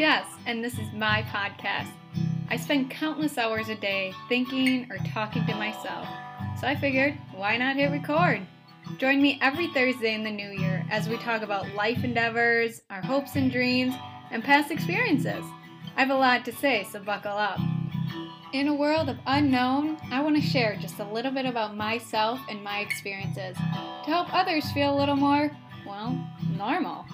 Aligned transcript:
Jess, 0.00 0.24
and 0.46 0.64
this 0.64 0.78
is 0.78 0.90
my 0.94 1.22
podcast. 1.24 1.90
I 2.48 2.56
spend 2.56 2.90
countless 2.90 3.36
hours 3.36 3.68
a 3.68 3.74
day 3.74 4.14
thinking 4.30 4.90
or 4.90 4.96
talking 5.12 5.44
to 5.44 5.54
myself, 5.54 6.08
so 6.58 6.66
I 6.66 6.74
figured, 6.74 7.18
why 7.34 7.58
not 7.58 7.76
hit 7.76 7.90
record? 7.90 8.40
Join 8.96 9.20
me 9.20 9.38
every 9.42 9.66
Thursday 9.74 10.14
in 10.14 10.24
the 10.24 10.30
new 10.30 10.52
year 10.52 10.86
as 10.90 11.06
we 11.06 11.18
talk 11.18 11.42
about 11.42 11.74
life 11.74 12.02
endeavors, 12.02 12.80
our 12.88 13.02
hopes 13.02 13.36
and 13.36 13.52
dreams, 13.52 13.94
and 14.30 14.42
past 14.42 14.70
experiences. 14.70 15.44
I 15.98 16.00
have 16.00 16.08
a 16.08 16.14
lot 16.14 16.46
to 16.46 16.52
say, 16.52 16.86
so 16.90 17.00
buckle 17.00 17.32
up. 17.32 17.60
In 18.54 18.68
a 18.68 18.74
world 18.74 19.10
of 19.10 19.18
unknown, 19.26 19.98
I 20.10 20.22
want 20.22 20.34
to 20.36 20.40
share 20.40 20.76
just 20.76 20.98
a 20.98 21.12
little 21.12 21.30
bit 21.30 21.44
about 21.44 21.76
myself 21.76 22.40
and 22.48 22.64
my 22.64 22.78
experiences 22.78 23.54
to 23.54 24.10
help 24.10 24.32
others 24.32 24.72
feel 24.72 24.96
a 24.96 24.98
little 24.98 25.16
more, 25.16 25.54
well, 25.86 26.18
normal. 26.56 27.04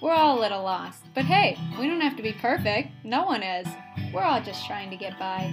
We're 0.00 0.12
all 0.12 0.38
a 0.38 0.40
little 0.40 0.62
lost, 0.62 1.02
but 1.12 1.24
hey, 1.24 1.58
we 1.76 1.88
don't 1.88 2.00
have 2.00 2.16
to 2.18 2.22
be 2.22 2.32
perfect. 2.32 2.90
No 3.02 3.24
one 3.24 3.42
is. 3.42 3.66
We're 4.12 4.22
all 4.22 4.40
just 4.40 4.64
trying 4.64 4.90
to 4.90 4.96
get 4.96 5.18
by. 5.18 5.52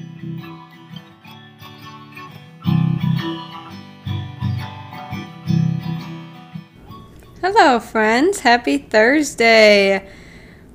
Hello, 7.42 7.80
friends. 7.80 8.42
Happy 8.42 8.78
Thursday. 8.78 10.08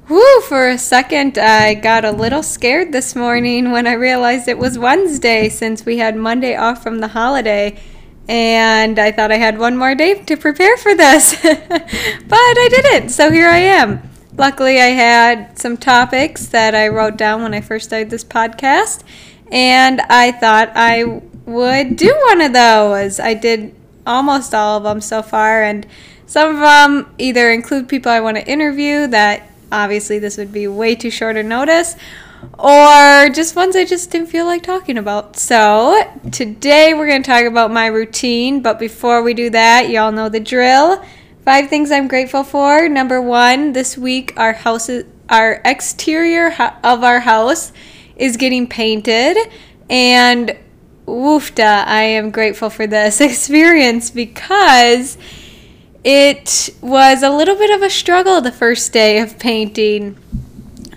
Woo, 0.09 0.41
for 0.49 0.69
a 0.69 0.77
second, 0.77 1.39
I 1.39 1.75
got 1.75 2.05
a 2.05 2.11
little 2.11 2.43
scared 2.43 2.91
this 2.91 3.15
morning 3.15 3.71
when 3.71 3.87
I 3.87 3.93
realized 3.93 4.49
it 4.49 4.59
was 4.59 4.81
Wednesday 4.81 5.49
since 5.49 5.87
we 5.87 5.99
had 5.99 6.17
Monday 6.17 6.57
off 6.57 6.83
from 6.83 6.99
the 6.99 7.07
holiday. 7.07 7.81
And 8.29 8.99
I 8.99 9.11
thought 9.13 9.33
I 9.33 9.37
had 9.37 9.59
one 9.59 9.77
more 9.77 9.95
day 9.95 10.23
to 10.23 10.37
prepare 10.37 10.77
for 10.77 10.95
this. 10.95 11.41
but 11.43 11.59
I 12.33 12.69
didn't, 12.71 13.09
so 13.09 13.31
here 13.31 13.49
I 13.49 13.59
am. 13.59 14.09
Luckily, 14.37 14.81
I 14.81 14.89
had 14.89 15.59
some 15.59 15.77
topics 15.77 16.47
that 16.47 16.75
I 16.75 16.89
wrote 16.89 17.17
down 17.17 17.43
when 17.43 17.55
I 17.55 17.61
first 17.61 17.87
started 17.87 18.11
this 18.11 18.25
podcast. 18.25 19.03
And 19.51 20.01
I 20.03 20.33
thought 20.33 20.71
I 20.77 21.05
would 21.47 21.97
do 21.97 22.15
one 22.27 22.41
of 22.41 22.53
those. 22.53 23.19
I 23.19 23.35
did 23.35 23.75
almost 24.07 24.55
all 24.55 24.79
of 24.79 24.85
them 24.85 25.01
so 25.01 25.23
far. 25.23 25.65
And 25.65 25.87
some 26.27 26.55
of 26.55 26.61
them 26.61 27.13
either 27.19 27.51
include 27.51 27.89
people 27.89 28.13
I 28.13 28.21
want 28.21 28.37
to 28.37 28.47
interview 28.47 29.09
that 29.09 29.51
Obviously, 29.73 30.19
this 30.19 30.37
would 30.37 30.53
be 30.53 30.67
way 30.67 30.95
too 30.95 31.11
short 31.11 31.37
a 31.37 31.43
notice, 31.43 31.95
or 32.59 33.29
just 33.31 33.57
ones 33.57 33.77
I 33.77 33.85
just 33.85 34.11
didn't 34.11 34.29
feel 34.29 34.47
like 34.47 34.63
talking 34.63 34.99
about. 34.99 35.37
So, 35.37 36.03
today 36.31 36.95
we're 36.95 37.07
going 37.07 37.23
to 37.23 37.31
talk 37.31 37.45
about 37.45 37.71
my 37.71 37.87
routine, 37.87 38.63
but 38.63 38.79
before 38.79 39.23
we 39.23 39.35
do 39.35 39.51
that, 39.51 39.91
y'all 39.91 40.13
know 40.13 40.29
the 40.29 40.41
drill. 40.41 41.05
Five 41.45 41.69
things 41.69 41.91
I'm 41.91 42.09
grateful 42.09 42.45
for. 42.45 42.89
Number 42.89 43.21
one, 43.21 43.73
this 43.73 43.97
week 43.97 44.35
our 44.37 44.53
house 44.53 44.89
is, 44.89 45.05
our 45.29 45.61
exterior 45.65 46.49
of 46.85 47.05
our 47.05 47.21
house 47.21 47.73
is 48.17 48.37
getting 48.37 48.67
painted, 48.67 49.37
and 49.89 50.57
woofda, 51.07 51.85
I 51.87 52.03
am 52.03 52.31
grateful 52.31 52.71
for 52.71 52.87
this 52.87 53.21
experience 53.21 54.11
because 54.11 55.17
it 56.05 56.71
was 56.81 57.23
a 57.23 57.31
little 57.31 57.57
bit 57.57 57.71
of 57.71 57.83
a 57.83 57.91
struggle 57.91 58.41
the 58.41 58.53
first 58.53 58.93
day 58.93 59.19
of 59.19 59.39
painting. 59.39 60.19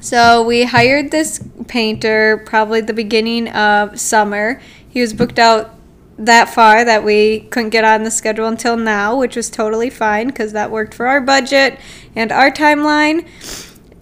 So 0.04 0.44
we 0.44 0.66
hired 0.66 1.12
this 1.12 1.42
painter 1.70 2.44
probably 2.46 2.82
the 2.82 2.94
beginning 2.94 3.48
of 3.48 3.98
summer. 3.98 4.62
He 4.90 5.00
was 5.00 5.14
booked 5.14 5.40
out 5.40 5.76
that 6.18 6.54
far 6.54 6.84
that 6.84 7.06
we 7.06 7.48
couldn't 7.52 7.70
get 7.70 7.86
on 7.86 8.04
the 8.04 8.12
schedule 8.12 8.48
until 8.48 8.76
now, 8.76 9.18
which 9.18 9.38
was 9.38 9.50
totally 9.50 9.90
fine 9.90 10.28
because 10.28 10.52
that 10.52 10.72
worked 10.72 10.94
for 10.94 11.08
our 11.08 11.22
budget 11.22 11.80
and 12.18 12.34
our 12.34 12.52
timeline. 12.52 13.26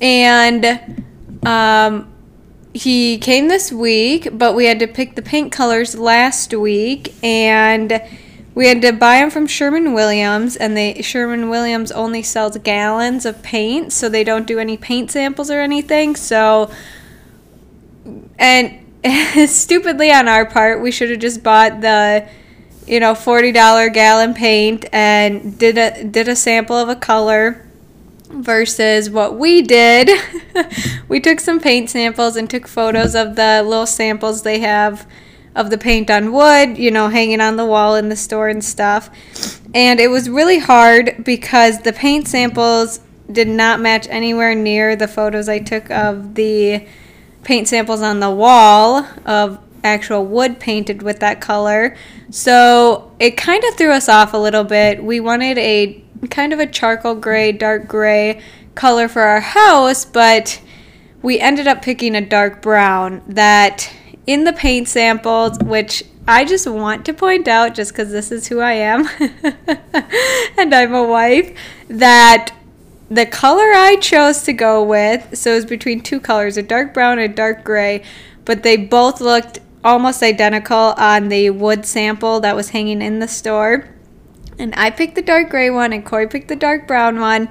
And 0.01 1.05
um, 1.45 2.11
he 2.73 3.19
came 3.19 3.47
this 3.47 3.71
week, 3.71 4.27
but 4.33 4.55
we 4.55 4.65
had 4.65 4.79
to 4.79 4.87
pick 4.87 5.13
the 5.13 5.21
paint 5.21 5.51
colors 5.51 5.95
last 5.95 6.51
week 6.51 7.13
and 7.23 8.01
we 8.53 8.67
had 8.67 8.81
to 8.81 8.91
buy 8.91 9.17
them 9.17 9.29
from 9.29 9.47
Sherman 9.47 9.93
Williams, 9.93 10.57
and 10.57 10.75
they 10.75 11.01
Sherwin 11.01 11.49
Williams 11.49 11.91
only 11.91 12.21
sells 12.21 12.57
gallons 12.57 13.25
of 13.25 13.41
paint, 13.41 13.93
so 13.93 14.09
they 14.09 14.23
don't 14.23 14.45
do 14.45 14.59
any 14.59 14.75
paint 14.75 15.11
samples 15.11 15.49
or 15.49 15.61
anything. 15.61 16.15
So, 16.17 16.69
and 18.37 18.79
stupidly 19.49 20.11
on 20.11 20.27
our 20.27 20.45
part, 20.45 20.81
we 20.81 20.91
should 20.91 21.09
have 21.11 21.19
just 21.19 21.43
bought 21.43 21.79
the, 21.79 22.27
you 22.85 22.99
know, 22.99 23.15
forty 23.15 23.53
dollar 23.53 23.89
gallon 23.89 24.33
paint 24.33 24.85
and 24.91 25.57
did 25.57 25.77
a 25.77 26.03
did 26.03 26.27
a 26.27 26.35
sample 26.35 26.75
of 26.75 26.89
a 26.89 26.95
color. 26.95 27.65
Versus 28.33 29.09
what 29.09 29.37
we 29.37 29.61
did, 29.61 30.09
we 31.09 31.19
took 31.19 31.41
some 31.41 31.59
paint 31.59 31.89
samples 31.89 32.37
and 32.37 32.49
took 32.49 32.65
photos 32.65 33.13
of 33.13 33.35
the 33.35 33.61
little 33.61 33.85
samples 33.85 34.43
they 34.43 34.59
have 34.59 35.05
of 35.55 35.69
the 35.69 35.77
paint 35.77 36.09
on 36.09 36.31
wood, 36.31 36.77
you 36.77 36.91
know, 36.91 37.09
hanging 37.09 37.41
on 37.41 37.57
the 37.57 37.65
wall 37.65 37.95
in 37.95 38.09
the 38.09 38.15
store 38.15 38.47
and 38.47 38.63
stuff. 38.63 39.09
And 39.73 39.99
it 39.99 40.09
was 40.09 40.29
really 40.29 40.59
hard 40.59 41.23
because 41.23 41.81
the 41.81 41.93
paint 41.93 42.27
samples 42.27 42.99
did 43.31 43.47
not 43.47 43.79
match 43.79 44.07
anywhere 44.09 44.55
near 44.55 44.95
the 44.95 45.07
photos 45.07 45.47
I 45.49 45.59
took 45.59 45.89
of 45.89 46.35
the 46.35 46.85
paint 47.43 47.67
samples 47.67 48.01
on 48.01 48.19
the 48.19 48.29
wall 48.29 49.07
of 49.25 49.59
actual 49.83 50.25
wood 50.25 50.59
painted 50.59 51.01
with 51.01 51.19
that 51.19 51.41
color. 51.41 51.95
So 52.29 53.11
it 53.19 53.37
kind 53.37 53.63
of 53.63 53.75
threw 53.75 53.91
us 53.91 54.07
off 54.07 54.33
a 54.33 54.37
little 54.37 54.63
bit. 54.63 55.03
We 55.03 55.19
wanted 55.19 55.57
a 55.57 56.03
kind 56.29 56.53
of 56.53 56.59
a 56.59 56.67
charcoal 56.67 57.15
gray, 57.15 57.51
dark 57.51 57.87
gray 57.87 58.41
color 58.75 59.07
for 59.07 59.21
our 59.23 59.39
house, 59.39 60.05
but 60.05 60.61
we 61.21 61.39
ended 61.39 61.67
up 61.67 61.81
picking 61.81 62.15
a 62.15 62.21
dark 62.21 62.61
brown 62.61 63.21
that 63.27 63.91
in 64.31 64.43
the 64.43 64.53
paint 64.53 64.87
samples, 64.87 65.57
which 65.59 66.03
I 66.27 66.45
just 66.45 66.67
want 66.67 67.05
to 67.05 67.13
point 67.13 67.47
out, 67.47 67.73
just 67.73 67.91
because 67.91 68.11
this 68.11 68.31
is 68.31 68.47
who 68.47 68.59
I 68.59 68.73
am 68.73 69.07
and 70.57 70.73
I'm 70.73 70.93
a 70.93 71.03
wife, 71.03 71.57
that 71.87 72.53
the 73.09 73.25
color 73.25 73.73
I 73.73 73.97
chose 73.97 74.43
to 74.43 74.53
go 74.53 74.83
with, 74.83 75.37
so 75.37 75.51
it 75.51 75.55
was 75.55 75.65
between 75.65 76.01
two 76.01 76.19
colors, 76.19 76.55
a 76.57 76.63
dark 76.63 76.93
brown 76.93 77.19
and 77.19 77.31
a 77.31 77.35
dark 77.35 77.63
gray, 77.63 78.03
but 78.45 78.63
they 78.63 78.77
both 78.77 79.19
looked 79.19 79.59
almost 79.83 80.23
identical 80.23 80.93
on 80.97 81.29
the 81.29 81.49
wood 81.49 81.85
sample 81.85 82.39
that 82.39 82.55
was 82.55 82.69
hanging 82.69 83.01
in 83.01 83.19
the 83.19 83.27
store. 83.27 83.89
And 84.59 84.73
I 84.77 84.91
picked 84.91 85.15
the 85.15 85.21
dark 85.21 85.49
gray 85.49 85.69
one, 85.69 85.91
and 85.91 86.05
Corey 86.05 86.27
picked 86.27 86.47
the 86.47 86.55
dark 86.55 86.87
brown 86.87 87.19
one. 87.19 87.49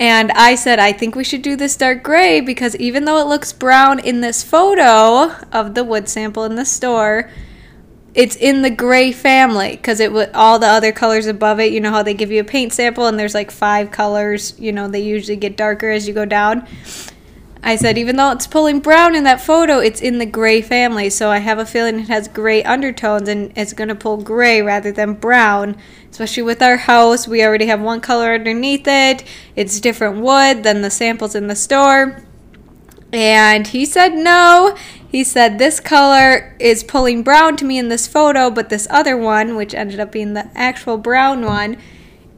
And 0.00 0.32
I 0.32 0.54
said, 0.54 0.78
I 0.78 0.92
think 0.92 1.14
we 1.14 1.24
should 1.24 1.42
do 1.42 1.56
this 1.56 1.76
dark 1.76 2.02
gray 2.02 2.40
because 2.40 2.74
even 2.76 3.04
though 3.04 3.18
it 3.18 3.26
looks 3.26 3.52
brown 3.52 3.98
in 3.98 4.22
this 4.22 4.42
photo 4.42 5.30
of 5.52 5.74
the 5.74 5.84
wood 5.84 6.08
sample 6.08 6.44
in 6.44 6.54
the 6.54 6.64
store, 6.64 7.30
it's 8.14 8.34
in 8.34 8.62
the 8.62 8.70
gray 8.70 9.12
family 9.12 9.72
because 9.72 10.00
it 10.00 10.10
would 10.10 10.30
all 10.32 10.58
the 10.58 10.66
other 10.66 10.90
colors 10.90 11.26
above 11.26 11.60
it. 11.60 11.70
You 11.70 11.80
know 11.80 11.90
how 11.90 12.02
they 12.02 12.14
give 12.14 12.30
you 12.30 12.40
a 12.40 12.44
paint 12.44 12.72
sample 12.72 13.06
and 13.08 13.18
there's 13.18 13.34
like 13.34 13.50
five 13.50 13.90
colors. 13.90 14.58
You 14.58 14.72
know 14.72 14.88
they 14.88 15.00
usually 15.00 15.36
get 15.36 15.58
darker 15.58 15.90
as 15.90 16.08
you 16.08 16.14
go 16.14 16.24
down. 16.24 16.66
I 17.62 17.76
said, 17.76 17.98
even 17.98 18.16
though 18.16 18.32
it's 18.32 18.46
pulling 18.46 18.80
brown 18.80 19.14
in 19.14 19.24
that 19.24 19.40
photo, 19.40 19.78
it's 19.78 20.00
in 20.00 20.18
the 20.18 20.26
gray 20.26 20.62
family. 20.62 21.10
So 21.10 21.30
I 21.30 21.38
have 21.38 21.58
a 21.58 21.66
feeling 21.66 22.00
it 22.00 22.08
has 22.08 22.26
gray 22.26 22.62
undertones 22.62 23.28
and 23.28 23.52
it's 23.54 23.74
going 23.74 23.88
to 23.88 23.94
pull 23.94 24.16
gray 24.16 24.62
rather 24.62 24.90
than 24.90 25.12
brown. 25.14 25.76
Especially 26.10 26.42
with 26.42 26.62
our 26.62 26.78
house, 26.78 27.28
we 27.28 27.44
already 27.44 27.66
have 27.66 27.80
one 27.80 28.00
color 28.00 28.32
underneath 28.32 28.86
it. 28.86 29.24
It's 29.56 29.78
different 29.78 30.22
wood 30.22 30.62
than 30.62 30.80
the 30.80 30.90
samples 30.90 31.34
in 31.34 31.48
the 31.48 31.56
store. 31.56 32.22
And 33.12 33.66
he 33.66 33.84
said 33.84 34.14
no. 34.14 34.76
He 35.06 35.22
said 35.24 35.58
this 35.58 35.80
color 35.80 36.56
is 36.58 36.84
pulling 36.84 37.22
brown 37.22 37.56
to 37.56 37.64
me 37.64 37.78
in 37.78 37.88
this 37.88 38.06
photo, 38.06 38.50
but 38.50 38.68
this 38.68 38.86
other 38.88 39.16
one, 39.16 39.56
which 39.56 39.74
ended 39.74 40.00
up 40.00 40.12
being 40.12 40.32
the 40.34 40.48
actual 40.54 40.96
brown 40.96 41.44
one, 41.44 41.76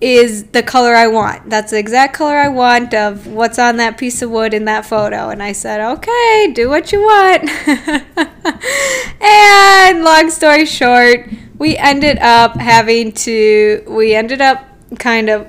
is 0.02 0.44
the 0.46 0.64
color 0.64 0.94
I 0.96 1.06
want. 1.06 1.48
That's 1.48 1.70
the 1.70 1.78
exact 1.78 2.14
color 2.14 2.36
I 2.36 2.48
want 2.48 2.92
of 2.92 3.28
what's 3.28 3.56
on 3.56 3.76
that 3.76 3.96
piece 3.96 4.20
of 4.20 4.30
wood 4.30 4.52
in 4.52 4.64
that 4.64 4.84
photo. 4.84 5.28
And 5.28 5.40
I 5.40 5.52
said, 5.52 5.80
okay, 5.92 6.52
do 6.52 6.68
what 6.68 6.90
you 6.90 7.00
want. 7.00 7.48
and 9.22 10.02
long 10.02 10.28
story 10.28 10.66
short, 10.66 11.28
we 11.56 11.76
ended 11.76 12.18
up 12.18 12.56
having 12.56 13.12
to, 13.12 13.84
we 13.86 14.12
ended 14.12 14.40
up 14.40 14.66
kind 14.98 15.28
of 15.28 15.46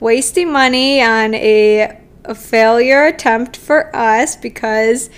wasting 0.00 0.50
money 0.50 1.00
on 1.00 1.32
a, 1.34 2.00
a 2.24 2.34
failure 2.34 3.04
attempt 3.04 3.56
for 3.56 3.94
us 3.94 4.34
because 4.34 5.08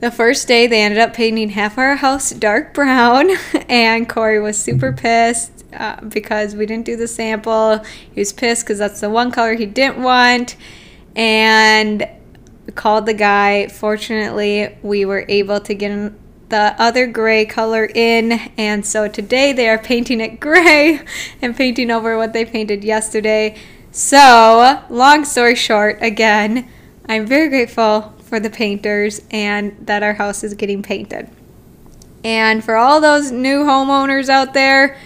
the 0.00 0.10
first 0.10 0.46
day 0.46 0.66
they 0.66 0.82
ended 0.82 0.98
up 0.98 1.14
painting 1.14 1.48
half 1.48 1.78
our 1.78 1.96
house 1.96 2.30
dark 2.30 2.74
brown 2.74 3.30
and 3.70 4.06
Corey 4.06 4.38
was 4.38 4.58
super 4.58 4.92
pissed 4.92 5.57
uh, 5.72 6.00
because 6.02 6.54
we 6.54 6.66
didn't 6.66 6.86
do 6.86 6.96
the 6.96 7.08
sample. 7.08 7.78
He 8.12 8.20
was 8.20 8.32
pissed 8.32 8.64
because 8.64 8.78
that's 8.78 9.00
the 9.00 9.10
one 9.10 9.30
color 9.30 9.54
he 9.54 9.66
didn't 9.66 10.02
want. 10.02 10.56
And 11.16 12.08
called 12.74 13.06
the 13.06 13.14
guy. 13.14 13.68
Fortunately, 13.68 14.76
we 14.82 15.04
were 15.04 15.24
able 15.28 15.60
to 15.60 15.74
get 15.74 16.12
the 16.48 16.74
other 16.78 17.06
gray 17.06 17.44
color 17.44 17.86
in. 17.86 18.32
And 18.56 18.84
so 18.84 19.08
today 19.08 19.52
they 19.52 19.68
are 19.68 19.78
painting 19.78 20.20
it 20.20 20.40
gray 20.40 21.00
and 21.42 21.56
painting 21.56 21.90
over 21.90 22.16
what 22.16 22.32
they 22.32 22.44
painted 22.44 22.84
yesterday. 22.84 23.56
So, 23.90 24.82
long 24.90 25.24
story 25.24 25.54
short, 25.54 25.98
again, 26.02 26.68
I'm 27.08 27.26
very 27.26 27.48
grateful 27.48 28.14
for 28.22 28.38
the 28.38 28.50
painters 28.50 29.22
and 29.30 29.74
that 29.86 30.02
our 30.02 30.12
house 30.12 30.44
is 30.44 30.54
getting 30.54 30.82
painted. 30.82 31.30
And 32.22 32.62
for 32.62 32.76
all 32.76 33.00
those 33.00 33.30
new 33.30 33.64
homeowners 33.64 34.28
out 34.28 34.52
there, 34.52 34.98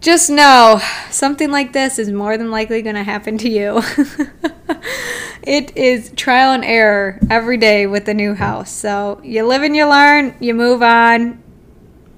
just 0.00 0.30
know 0.30 0.80
something 1.10 1.50
like 1.50 1.72
this 1.72 1.98
is 1.98 2.10
more 2.10 2.36
than 2.36 2.50
likely 2.50 2.82
going 2.82 2.96
to 2.96 3.02
happen 3.02 3.38
to 3.38 3.48
you. 3.48 3.82
it 5.42 5.76
is 5.76 6.12
trial 6.16 6.52
and 6.52 6.64
error 6.64 7.18
every 7.30 7.56
day 7.56 7.86
with 7.86 8.04
the 8.04 8.14
new 8.14 8.34
house. 8.34 8.70
So 8.70 9.20
you 9.24 9.44
live 9.46 9.62
and 9.62 9.74
you 9.74 9.86
learn, 9.86 10.34
you 10.40 10.54
move 10.54 10.82
on, 10.82 11.42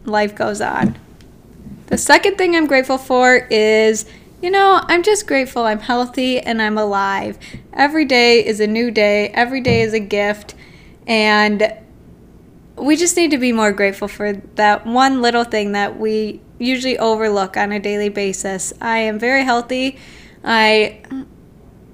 life 0.05 0.35
goes 0.35 0.61
on. 0.61 0.99
The 1.87 1.99
second 1.99 2.37
thing 2.37 2.55
I'm 2.55 2.67
grateful 2.67 2.99
for 2.99 3.35
is, 3.51 4.05
you 4.43 4.51
know, 4.51 4.81
I'm 4.85 5.03
just 5.03 5.27
grateful 5.27 5.63
I'm 5.63 5.81
healthy 5.81 6.41
and 6.41 6.61
I'm 6.61 6.77
alive. 6.77 7.39
Every 7.73 8.05
day 8.05 8.45
is 8.45 8.61
a 8.61 8.67
new 8.67 8.91
day, 8.91 9.29
every 9.29 9.61
day 9.61 9.81
is 9.83 9.95
a 9.95 10.01
gift. 10.01 10.55
And 11.07 11.73
we 12.77 12.97
just 12.97 13.17
need 13.17 13.31
to 13.31 13.39
be 13.39 13.53
more 13.53 13.73
grateful 13.73 14.09
for 14.09 14.35
that 14.35 14.87
one 14.87 15.23
little 15.23 15.45
thing 15.45 15.73
that 15.73 15.99
we 15.99 16.41
usually 16.59 16.99
overlook 16.99 17.57
on 17.57 17.73
a 17.73 17.79
daily 17.79 18.09
basis. 18.09 18.73
I 18.81 18.99
am 18.99 19.19
very 19.19 19.45
healthy. 19.45 19.99
I 20.45 21.01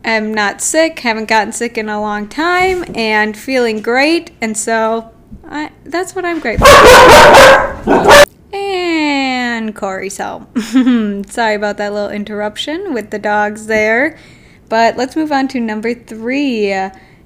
am 0.05 0.35
not 0.35 0.61
sick, 0.61 1.01
haven't 1.01 1.29
gotten 1.29 1.53
sick 1.53 1.79
in 1.79 1.89
a 1.89 2.01
long 2.01 2.29
time, 2.29 2.85
and 2.95 3.37
feeling 3.37 3.81
great. 3.81 4.31
And 4.41 4.57
so 4.57 5.13
I, 5.45 5.73
that's 5.85 6.15
what 6.15 6.25
I'm 6.25 6.41
grateful 6.41 6.67
for. 6.67 8.25
and 8.53 9.75
Corey's 9.75 10.19
home. 10.19 10.47
Sorry 11.29 11.55
about 11.55 11.77
that 11.79 11.93
little 11.93 12.11
interruption 12.11 12.95
with 12.95 13.11
the 13.11 13.19
dogs 13.19 13.67
there. 13.67 14.19
But 14.69 14.97
let's 14.97 15.17
move 15.17 15.33
on 15.33 15.49
to 15.49 15.61
number 15.61 15.95
three. 15.95 16.73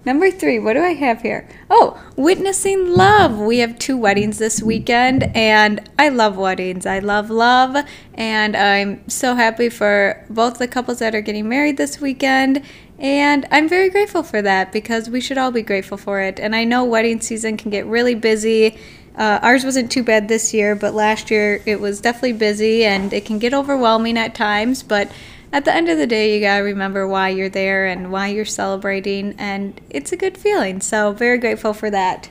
Number 0.04 0.30
three, 0.30 0.58
what 0.58 0.74
do 0.74 0.82
I 0.82 0.94
have 0.94 1.22
here? 1.22 1.48
Oh, 1.68 2.00
witnessing 2.16 2.94
love. 2.94 3.38
We 3.38 3.58
have 3.58 3.78
two 3.78 3.96
weddings 3.96 4.38
this 4.38 4.62
weekend, 4.62 5.24
and 5.36 5.86
I 5.98 6.08
love 6.08 6.36
weddings. 6.36 6.86
I 6.86 7.00
love 7.00 7.30
love, 7.30 7.84
and 8.14 8.56
I'm 8.56 9.08
so 9.08 9.34
happy 9.34 9.68
for 9.68 10.24
both 10.30 10.58
the 10.58 10.68
couples 10.68 11.00
that 11.00 11.14
are 11.14 11.20
getting 11.20 11.48
married 11.48 11.76
this 11.76 12.00
weekend. 12.00 12.62
And 12.98 13.46
I'm 13.50 13.68
very 13.68 13.90
grateful 13.90 14.22
for 14.22 14.40
that 14.40 14.72
because 14.72 15.10
we 15.10 15.20
should 15.20 15.38
all 15.38 15.52
be 15.52 15.62
grateful 15.62 15.98
for 15.98 16.20
it. 16.20 16.40
And 16.40 16.54
I 16.54 16.64
know 16.64 16.84
wedding 16.84 17.20
season 17.20 17.56
can 17.56 17.70
get 17.70 17.84
really 17.86 18.14
busy. 18.14 18.78
Uh, 19.16 19.40
ours 19.42 19.64
wasn't 19.64 19.90
too 19.90 20.02
bad 20.02 20.28
this 20.28 20.54
year, 20.54 20.74
but 20.74 20.94
last 20.94 21.30
year 21.30 21.60
it 21.66 21.80
was 21.80 22.00
definitely 22.00 22.32
busy 22.32 22.84
and 22.84 23.12
it 23.12 23.24
can 23.24 23.38
get 23.38 23.52
overwhelming 23.52 24.16
at 24.16 24.34
times. 24.34 24.82
But 24.82 25.10
at 25.52 25.64
the 25.64 25.74
end 25.74 25.88
of 25.88 25.98
the 25.98 26.06
day, 26.06 26.34
you 26.34 26.40
gotta 26.40 26.62
remember 26.62 27.06
why 27.06 27.30
you're 27.30 27.48
there 27.48 27.86
and 27.86 28.12
why 28.12 28.28
you're 28.28 28.44
celebrating, 28.44 29.34
and 29.38 29.80
it's 29.90 30.12
a 30.12 30.16
good 30.16 30.36
feeling. 30.36 30.80
So, 30.80 31.12
very 31.12 31.38
grateful 31.38 31.72
for 31.72 31.90
that. 31.90 32.30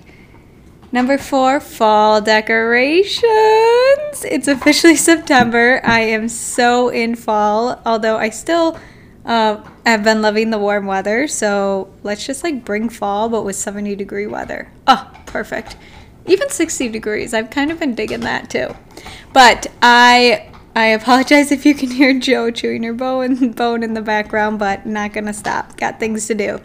Number 0.92 1.18
four, 1.18 1.60
fall 1.60 2.22
decorations. 2.22 3.26
It's 4.24 4.48
officially 4.48 4.96
September. 5.12 5.82
I 5.84 6.00
am 6.00 6.30
so 6.30 6.90
in 6.90 7.16
fall, 7.16 7.82
although 7.86 8.18
I 8.18 8.30
still 8.30 8.80
uh, 9.26 9.62
have 9.86 10.04
been 10.04 10.22
loving 10.22 10.50
the 10.50 10.58
warm 10.58 10.86
weather. 10.86 11.28
So 11.28 11.94
let's 12.04 12.26
just 12.26 12.44
like 12.44 12.64
bring 12.64 12.88
fall, 12.88 13.28
but 13.28 13.44
with 13.44 13.58
70 13.58 13.96
degree 13.96 14.28
weather. 14.28 14.72
Oh, 14.88 15.12
perfect. 15.26 15.76
Even 16.26 16.50
60 16.50 16.90
degrees. 16.90 17.34
I've 17.34 17.50
kind 17.50 17.70
of 17.70 17.80
been 17.80 17.94
digging 17.94 18.22
that 18.22 18.50
too. 18.50 18.74
But 19.34 19.68
I 19.82 20.50
I 20.78 20.90
apologize 20.90 21.52
if 21.52 21.66
you 21.66 21.74
can 21.74 21.90
hear 21.90 22.20
Joe 22.20 22.52
chewing 22.52 22.84
her 22.84 22.94
bone, 22.94 23.52
bone 23.54 23.82
in 23.82 23.96
the 23.96 24.02
background, 24.04 24.60
but 24.60 24.86
not 24.86 25.12
gonna 25.12 25.34
stop. 25.34 25.76
Got 25.76 26.00
things 26.00 26.28
to 26.28 26.36
do. 26.36 26.62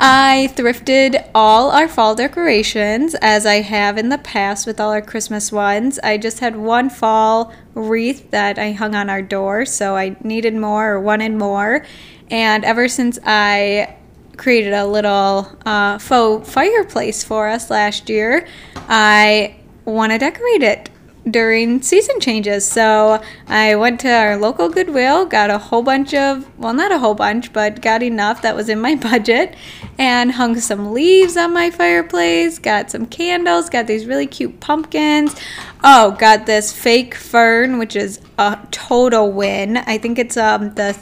I 0.00 0.52
thrifted 0.56 1.30
all 1.32 1.70
our 1.70 1.86
fall 1.86 2.16
decorations 2.16 3.14
as 3.22 3.46
I 3.46 3.60
have 3.60 3.98
in 3.98 4.08
the 4.08 4.18
past 4.18 4.66
with 4.66 4.80
all 4.80 4.90
our 4.90 5.00
Christmas 5.00 5.52
ones. 5.52 6.00
I 6.00 6.18
just 6.18 6.40
had 6.40 6.56
one 6.56 6.90
fall 6.90 7.52
wreath 7.74 8.32
that 8.32 8.58
I 8.58 8.72
hung 8.72 8.96
on 8.96 9.08
our 9.08 9.22
door, 9.22 9.64
so 9.64 9.94
I 9.94 10.16
needed 10.24 10.56
more 10.56 10.94
or 10.94 11.00
wanted 11.00 11.30
more. 11.30 11.86
And 12.32 12.64
ever 12.64 12.88
since 12.88 13.16
I 13.24 13.94
created 14.38 14.72
a 14.72 14.86
little 14.88 15.56
uh, 15.64 15.98
faux 15.98 16.52
fireplace 16.52 17.22
for 17.22 17.46
us 17.46 17.70
last 17.70 18.10
year, 18.10 18.48
I 18.88 19.54
want 19.84 20.10
to 20.10 20.18
decorate 20.18 20.64
it 20.64 20.90
during 21.28 21.82
season 21.82 22.20
changes. 22.20 22.64
So 22.64 23.22
I 23.46 23.74
went 23.76 24.00
to 24.00 24.08
our 24.08 24.36
local 24.36 24.68
Goodwill, 24.68 25.26
got 25.26 25.50
a 25.50 25.58
whole 25.58 25.82
bunch 25.82 26.14
of, 26.14 26.48
well, 26.58 26.72
not 26.72 26.92
a 26.92 26.98
whole 26.98 27.14
bunch, 27.14 27.52
but 27.52 27.82
got 27.82 28.02
enough 28.02 28.42
that 28.42 28.56
was 28.56 28.68
in 28.68 28.80
my 28.80 28.94
budget, 29.10 29.54
and 29.98 30.32
hung 30.32 30.58
some 30.60 30.92
leaves 30.92 31.36
on 31.36 31.52
my 31.52 31.70
fireplace, 31.70 32.58
got 32.58 32.90
some 32.90 33.06
candles, 33.06 33.68
got 33.68 33.86
these 33.86 34.06
really 34.06 34.26
cute 34.26 34.60
pumpkins. 34.60 35.34
Oh, 35.82 36.12
got 36.12 36.46
this 36.46 36.72
fake 36.72 37.14
fern, 37.14 37.78
which 37.78 37.96
is 37.96 38.20
a 38.38 38.58
total 38.70 39.32
win. 39.32 39.78
I 39.78 39.98
think 39.98 40.18
it's 40.18 40.36
um 40.36 40.74
the 40.74 40.98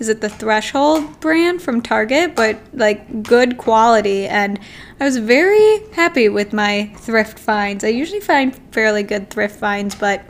is 0.00 0.08
it 0.08 0.22
the 0.22 0.30
Threshold 0.30 1.20
brand 1.20 1.60
from 1.60 1.82
Target, 1.82 2.34
but 2.34 2.58
like 2.72 3.22
good 3.22 3.58
quality. 3.58 4.26
And 4.26 4.58
I 4.98 5.04
was 5.04 5.18
very 5.18 5.86
happy 5.92 6.30
with 6.30 6.54
my 6.54 6.90
thrift 6.96 7.38
finds. 7.38 7.84
I 7.84 7.88
usually 7.88 8.20
find 8.20 8.56
fairly 8.72 9.02
good 9.02 9.28
thrift 9.28 9.60
finds, 9.60 9.94
but 9.94 10.24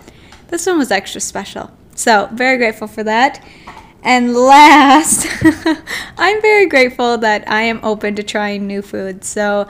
this 0.48 0.66
one 0.66 0.76
was 0.76 0.90
extra 0.90 1.20
special. 1.20 1.70
So, 1.94 2.28
very 2.32 2.58
grateful 2.58 2.88
for 2.88 3.04
that. 3.04 3.44
And 4.02 4.34
last, 4.34 5.26
I'm 6.18 6.42
very 6.42 6.66
grateful 6.66 7.18
that 7.18 7.48
I 7.48 7.62
am 7.62 7.78
open 7.84 8.16
to 8.16 8.22
trying 8.24 8.66
new 8.66 8.82
foods. 8.82 9.28
So, 9.28 9.68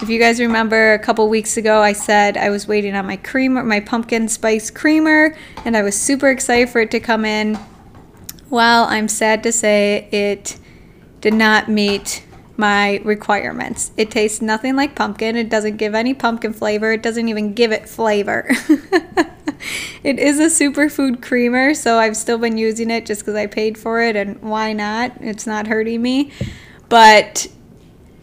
if 0.00 0.08
you 0.08 0.18
guys 0.18 0.40
remember 0.40 0.94
a 0.94 0.98
couple 0.98 1.28
weeks 1.28 1.56
ago, 1.56 1.80
I 1.80 1.92
said 1.92 2.36
I 2.36 2.50
was 2.50 2.66
waiting 2.66 2.94
on 2.94 3.06
my 3.06 3.16
creamer, 3.16 3.62
my 3.62 3.80
pumpkin 3.80 4.28
spice 4.28 4.70
creamer, 4.70 5.36
and 5.64 5.76
I 5.76 5.82
was 5.82 6.00
super 6.00 6.28
excited 6.28 6.70
for 6.70 6.80
it 6.80 6.90
to 6.92 7.00
come 7.00 7.24
in. 7.24 7.58
Well, 8.50 8.84
I'm 8.84 9.08
sad 9.08 9.42
to 9.42 9.52
say 9.52 10.08
it 10.10 10.56
did 11.20 11.34
not 11.34 11.68
meet 11.68 12.24
my 12.56 13.00
requirements. 13.04 13.92
It 13.96 14.10
tastes 14.10 14.40
nothing 14.40 14.74
like 14.74 14.94
pumpkin. 14.94 15.36
It 15.36 15.50
doesn't 15.50 15.76
give 15.76 15.94
any 15.94 16.14
pumpkin 16.14 16.54
flavor. 16.54 16.92
It 16.92 17.02
doesn't 17.02 17.28
even 17.28 17.52
give 17.52 17.72
it 17.72 17.88
flavor. 17.88 18.46
it 20.02 20.18
is 20.18 20.40
a 20.40 20.46
superfood 20.46 21.20
creamer, 21.20 21.74
so 21.74 21.98
I've 21.98 22.16
still 22.16 22.38
been 22.38 22.56
using 22.56 22.90
it 22.90 23.04
just 23.04 23.20
because 23.20 23.34
I 23.34 23.46
paid 23.46 23.76
for 23.76 24.00
it, 24.00 24.16
and 24.16 24.40
why 24.40 24.72
not? 24.72 25.12
It's 25.20 25.46
not 25.46 25.66
hurting 25.66 26.00
me. 26.00 26.32
But 26.88 27.46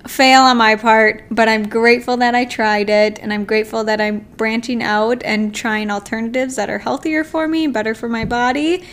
fail 0.07 0.41
on 0.41 0.57
my 0.57 0.75
part, 0.75 1.23
but 1.29 1.47
I'm 1.47 1.69
grateful 1.69 2.17
that 2.17 2.33
I 2.33 2.45
tried 2.45 2.89
it, 2.89 3.19
and 3.19 3.31
I'm 3.31 3.45
grateful 3.45 3.83
that 3.83 4.01
I'm 4.01 4.25
branching 4.37 4.81
out 4.81 5.21
and 5.23 5.53
trying 5.53 5.91
alternatives 5.91 6.55
that 6.55 6.69
are 6.69 6.79
healthier 6.79 7.23
for 7.23 7.47
me, 7.47 7.67
better 7.67 7.93
for 7.93 8.09
my 8.09 8.25
body 8.25 8.83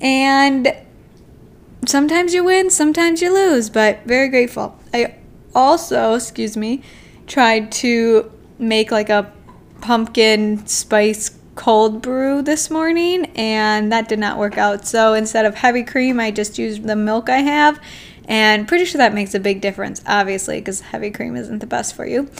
and 0.00 0.74
sometimes 1.86 2.34
you 2.34 2.44
win, 2.44 2.70
sometimes 2.70 3.20
you 3.22 3.32
lose, 3.32 3.70
but 3.70 4.04
very 4.04 4.28
grateful. 4.28 4.78
I 4.92 5.16
also, 5.54 6.14
excuse 6.14 6.56
me, 6.56 6.82
tried 7.26 7.72
to 7.72 8.30
make 8.58 8.90
like 8.90 9.10
a 9.10 9.32
pumpkin 9.80 10.66
spice 10.66 11.30
cold 11.54 12.00
brew 12.00 12.40
this 12.40 12.70
morning 12.70 13.26
and 13.34 13.90
that 13.90 14.08
did 14.08 14.18
not 14.18 14.38
work 14.38 14.56
out. 14.56 14.86
So 14.86 15.14
instead 15.14 15.44
of 15.44 15.56
heavy 15.56 15.82
cream, 15.82 16.20
I 16.20 16.30
just 16.30 16.58
used 16.58 16.84
the 16.84 16.96
milk 16.96 17.28
I 17.28 17.38
have 17.38 17.80
and 18.28 18.68
pretty 18.68 18.84
sure 18.84 18.98
that 18.98 19.14
makes 19.14 19.34
a 19.34 19.40
big 19.40 19.62
difference, 19.62 20.02
obviously, 20.06 20.60
because 20.60 20.80
heavy 20.80 21.10
cream 21.10 21.34
isn't 21.34 21.60
the 21.60 21.66
best 21.66 21.96
for 21.96 22.06
you. 22.06 22.30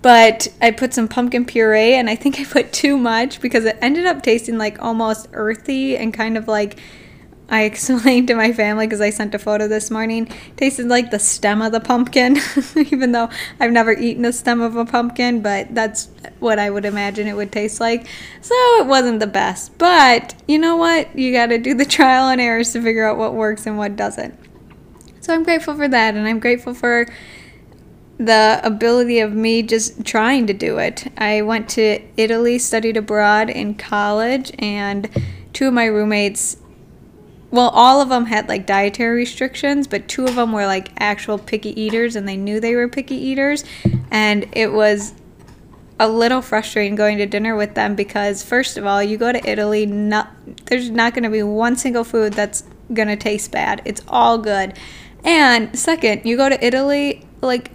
But 0.00 0.48
I 0.60 0.70
put 0.70 0.94
some 0.94 1.06
pumpkin 1.06 1.44
puree 1.44 1.94
and 1.94 2.08
I 2.10 2.16
think 2.16 2.40
I 2.40 2.44
put 2.44 2.72
too 2.72 2.96
much 2.96 3.40
because 3.40 3.64
it 3.64 3.78
ended 3.80 4.06
up 4.06 4.22
tasting 4.22 4.58
like 4.58 4.82
almost 4.82 5.28
earthy 5.32 5.96
and 5.96 6.12
kind 6.12 6.36
of 6.36 6.48
like 6.48 6.78
I 7.48 7.62
explained 7.64 8.28
to 8.28 8.34
my 8.34 8.52
family 8.52 8.86
because 8.86 9.00
I 9.00 9.10
sent 9.10 9.34
a 9.34 9.38
photo 9.38 9.68
this 9.68 9.90
morning. 9.90 10.28
Tasted 10.56 10.88
like 10.88 11.10
the 11.10 11.18
stem 11.18 11.62
of 11.62 11.72
the 11.72 11.80
pumpkin, 11.80 12.38
even 12.76 13.12
though 13.12 13.28
I've 13.60 13.72
never 13.72 13.92
eaten 13.92 14.22
the 14.22 14.32
stem 14.32 14.60
of 14.60 14.76
a 14.76 14.84
pumpkin, 14.84 15.42
but 15.42 15.74
that's 15.74 16.08
what 16.40 16.58
I 16.58 16.70
would 16.70 16.84
imagine 16.84 17.26
it 17.26 17.36
would 17.36 17.52
taste 17.52 17.80
like. 17.80 18.06
So 18.40 18.54
it 18.80 18.86
wasn't 18.86 19.20
the 19.20 19.26
best. 19.26 19.76
But 19.78 20.34
you 20.48 20.58
know 20.58 20.76
what? 20.76 21.16
You 21.18 21.32
got 21.32 21.46
to 21.46 21.58
do 21.58 21.74
the 21.74 21.84
trial 21.84 22.28
and 22.28 22.40
errors 22.40 22.72
to 22.72 22.82
figure 22.82 23.06
out 23.06 23.18
what 23.18 23.34
works 23.34 23.66
and 23.66 23.78
what 23.78 23.96
doesn't. 23.96 24.38
So 25.20 25.32
I'm 25.32 25.42
grateful 25.42 25.74
for 25.74 25.88
that, 25.88 26.14
and 26.14 26.28
I'm 26.28 26.38
grateful 26.38 26.74
for 26.74 27.06
the 28.18 28.60
ability 28.62 29.20
of 29.20 29.32
me 29.32 29.62
just 29.62 30.04
trying 30.04 30.46
to 30.46 30.52
do 30.52 30.78
it. 30.78 31.10
I 31.16 31.42
went 31.42 31.68
to 31.70 32.00
Italy, 32.16 32.58
studied 32.58 32.96
abroad 32.96 33.50
in 33.50 33.74
college, 33.74 34.52
and 34.58 35.08
two 35.52 35.68
of 35.68 35.74
my 35.74 35.86
roommates 35.86 36.58
well, 37.54 37.68
all 37.68 38.00
of 38.00 38.08
them 38.08 38.26
had 38.26 38.48
like 38.48 38.66
dietary 38.66 39.14
restrictions, 39.14 39.86
but 39.86 40.08
two 40.08 40.24
of 40.24 40.34
them 40.34 40.50
were 40.50 40.66
like 40.66 40.90
actual 40.98 41.38
picky 41.38 41.80
eaters 41.80 42.16
and 42.16 42.26
they 42.26 42.36
knew 42.36 42.58
they 42.58 42.74
were 42.74 42.88
picky 42.88 43.14
eaters. 43.14 43.64
And 44.10 44.48
it 44.52 44.72
was 44.72 45.14
a 46.00 46.08
little 46.08 46.42
frustrating 46.42 46.96
going 46.96 47.18
to 47.18 47.26
dinner 47.26 47.54
with 47.54 47.76
them 47.76 47.94
because, 47.94 48.42
first 48.42 48.76
of 48.76 48.84
all, 48.86 49.00
you 49.00 49.16
go 49.16 49.30
to 49.30 49.48
Italy, 49.48 49.86
not, 49.86 50.32
there's 50.66 50.90
not 50.90 51.14
going 51.14 51.22
to 51.22 51.30
be 51.30 51.44
one 51.44 51.76
single 51.76 52.02
food 52.02 52.32
that's 52.32 52.64
going 52.92 53.06
to 53.06 53.14
taste 53.14 53.52
bad. 53.52 53.82
It's 53.84 54.02
all 54.08 54.36
good. 54.38 54.76
And 55.22 55.78
second, 55.78 56.22
you 56.24 56.36
go 56.36 56.48
to 56.48 56.64
Italy, 56.64 57.24
like, 57.40 57.70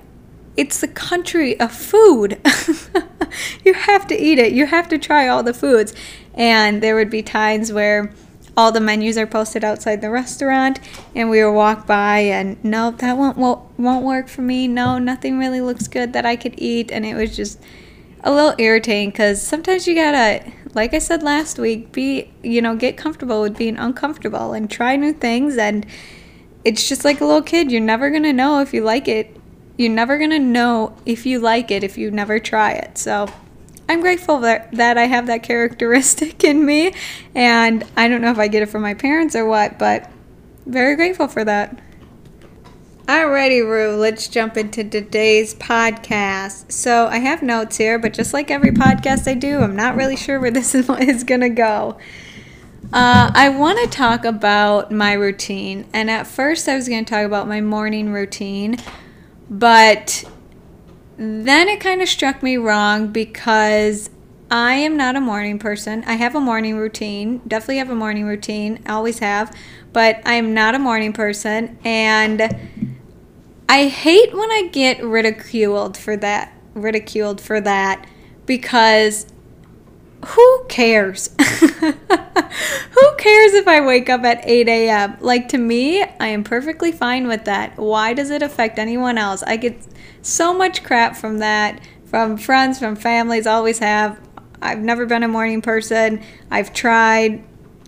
it's 0.57 0.81
the 0.81 0.89
country 0.89 1.57
of 1.57 1.71
food. 1.71 2.41
you 3.63 3.73
have 3.73 4.07
to 4.07 4.21
eat 4.21 4.39
it. 4.39 4.51
You 4.51 4.65
have 4.65 4.89
to 4.89 4.97
try 4.97 5.29
all 5.29 5.41
the 5.41 5.53
foods. 5.53 5.95
And 6.33 6.83
there 6.83 6.97
would 6.97 7.09
be 7.09 7.21
times 7.21 7.71
where 7.71 8.13
all 8.59 8.73
the 8.73 8.81
menus 8.81 9.17
are 9.17 9.25
posted 9.25 9.63
outside 9.63 10.01
the 10.01 10.09
restaurant 10.09 10.81
and 11.15 11.29
we 11.29 11.41
would 11.41 11.53
walk 11.53 11.87
by 11.87 12.19
and 12.19 12.61
no 12.61 12.91
that 12.91 13.15
won't 13.15 13.37
won't 13.37 14.03
work 14.05 14.27
for 14.27 14.41
me. 14.41 14.67
No 14.67 14.97
nothing 14.97 15.39
really 15.39 15.61
looks 15.61 15.87
good 15.87 16.11
that 16.11 16.25
i 16.25 16.35
could 16.35 16.55
eat. 16.57 16.91
And 16.91 17.05
it 17.05 17.15
was 17.15 17.37
just 17.37 17.57
a 18.21 18.33
little 18.33 18.53
irritating 18.57 19.11
because 19.11 19.41
sometimes 19.41 19.87
you 19.87 19.95
gotta 19.95 20.51
like 20.73 20.93
i 20.93 20.99
said 20.99 21.23
last 21.23 21.57
week 21.57 21.93
be 21.93 22.29
you 22.43 22.61
know 22.61 22.75
get 22.75 22.97
comfortable 22.97 23.41
with 23.41 23.57
being 23.57 23.77
uncomfortable 23.77 24.51
and 24.51 24.69
try 24.69 24.97
new 24.97 25.13
things. 25.13 25.55
And 25.57 25.85
it's 26.65 26.89
just 26.89 27.05
like 27.05 27.21
a 27.21 27.25
little 27.25 27.41
kid 27.41 27.71
you're 27.71 27.79
never 27.79 28.09
gonna 28.09 28.33
know 28.33 28.59
if 28.59 28.73
you 28.73 28.83
like 28.83 29.07
it. 29.07 29.37
You're 29.77 29.89
never 29.89 30.17
gonna 30.17 30.37
know 30.37 30.97
if 31.05 31.25
you 31.25 31.39
like 31.39 31.71
it 31.71 31.85
if 31.85 31.97
you 31.97 32.11
never 32.11 32.39
try 32.39 32.73
it. 32.73 32.97
So 32.97 33.29
I'm 33.89 34.01
grateful 34.01 34.41
that, 34.41 34.71
that 34.73 34.99
I 34.99 35.05
have 35.05 35.25
that 35.27 35.41
characteristic 35.41 36.43
in 36.45 36.63
me. 36.63 36.93
And 37.33 37.83
I 37.97 38.07
don't 38.07 38.21
know 38.21 38.31
if 38.31 38.37
I 38.37 38.47
get 38.47 38.61
it 38.61 38.67
from 38.67 38.83
my 38.83 38.93
parents 38.93 39.35
or 39.35 39.45
what, 39.45 39.79
but 39.79 40.09
very 40.67 40.95
grateful 40.95 41.27
for 41.27 41.43
that. 41.43 41.81
Alrighty, 43.07 43.67
Rue, 43.67 43.95
let's 43.95 44.27
jump 44.27 44.55
into 44.55 44.83
today's 44.83 45.55
podcast. 45.55 46.71
So 46.71 47.07
I 47.07 47.17
have 47.17 47.41
notes 47.41 47.77
here, 47.77 47.97
but 47.97 48.13
just 48.13 48.35
like 48.35 48.51
every 48.51 48.69
podcast 48.69 49.27
I 49.27 49.33
do, 49.33 49.61
I'm 49.61 49.75
not 49.75 49.95
really 49.95 50.15
sure 50.15 50.39
where 50.39 50.51
this 50.51 50.75
is, 50.75 51.23
going 51.23 51.41
to 51.41 51.49
go. 51.49 51.97
Uh, 52.93 53.31
I 53.33 53.49
want 53.49 53.79
to 53.79 53.87
talk 53.87 54.25
about 54.25 54.91
my 54.91 55.13
routine. 55.13 55.87
And 55.91 56.11
at 56.11 56.27
first, 56.27 56.69
I 56.69 56.75
was 56.75 56.87
going 56.87 57.03
to 57.03 57.09
talk 57.09 57.25
about 57.25 57.47
my 57.47 57.61
morning 57.61 58.13
routine, 58.13 58.77
but 59.49 60.23
then 61.19 61.67
it 61.67 61.81
kind 61.81 62.01
of 62.01 62.07
struck 62.07 62.41
me 62.41 62.55
wrong 62.55 63.07
because 63.11 64.09
I 64.49 64.75
am 64.75 64.95
not 64.95 65.17
a 65.17 65.21
morning 65.21 65.59
person. 65.59 66.03
I 66.05 66.13
have 66.13 66.33
a 66.33 66.39
morning 66.39 66.77
routine, 66.77 67.41
definitely 67.45 67.77
have 67.77 67.89
a 67.89 67.95
morning 67.95 68.25
routine, 68.25 68.81
always 68.87 69.19
have, 69.19 69.53
but 69.91 70.21
I 70.25 70.35
am 70.35 70.53
not 70.53 70.75
a 70.75 70.79
morning 70.79 71.11
person. 71.11 71.77
And 71.83 72.41
I 73.67 73.87
hate 73.87 74.33
when 74.33 74.49
I 74.49 74.69
get 74.71 75.03
ridiculed 75.03 75.97
for 75.97 76.15
that, 76.17 76.53
ridiculed 76.73 77.41
for 77.41 77.59
that 77.61 78.07
because 78.45 79.27
who 80.25 80.65
cares? 80.67 81.29
who 81.39 83.15
cares 83.17 83.53
if 83.53 83.67
I 83.67 83.81
wake 83.85 84.09
up 84.09 84.23
at 84.23 84.41
8 84.43 84.67
a.m.? 84.67 85.17
Like, 85.21 85.47
to 85.49 85.57
me, 85.57 86.03
I 86.03 86.27
am 86.27 86.43
perfectly 86.43 86.91
fine 86.91 87.27
with 87.27 87.45
that. 87.45 87.77
Why 87.77 88.13
does 88.13 88.29
it 88.29 88.41
affect 88.41 88.79
anyone 88.79 89.17
else? 89.17 89.43
I 89.43 89.55
get 89.55 89.81
so 90.21 90.53
much 90.53 90.83
crap 90.83 91.15
from 91.15 91.37
that, 91.39 91.81
from 92.05 92.37
friends, 92.37 92.79
from 92.79 92.95
families, 92.95 93.47
always 93.47 93.79
have. 93.79 94.19
I've 94.61 94.79
never 94.79 95.05
been 95.05 95.23
a 95.23 95.27
morning 95.27 95.61
person. 95.61 96.21
I've 96.51 96.73
tried. 96.73 97.43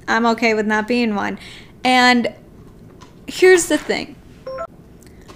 I'm 0.08 0.26
okay 0.28 0.54
with 0.54 0.66
not 0.66 0.88
being 0.88 1.16
one. 1.16 1.38
And 1.84 2.34
here's 3.28 3.68
the 3.68 3.78
thing 3.78 4.16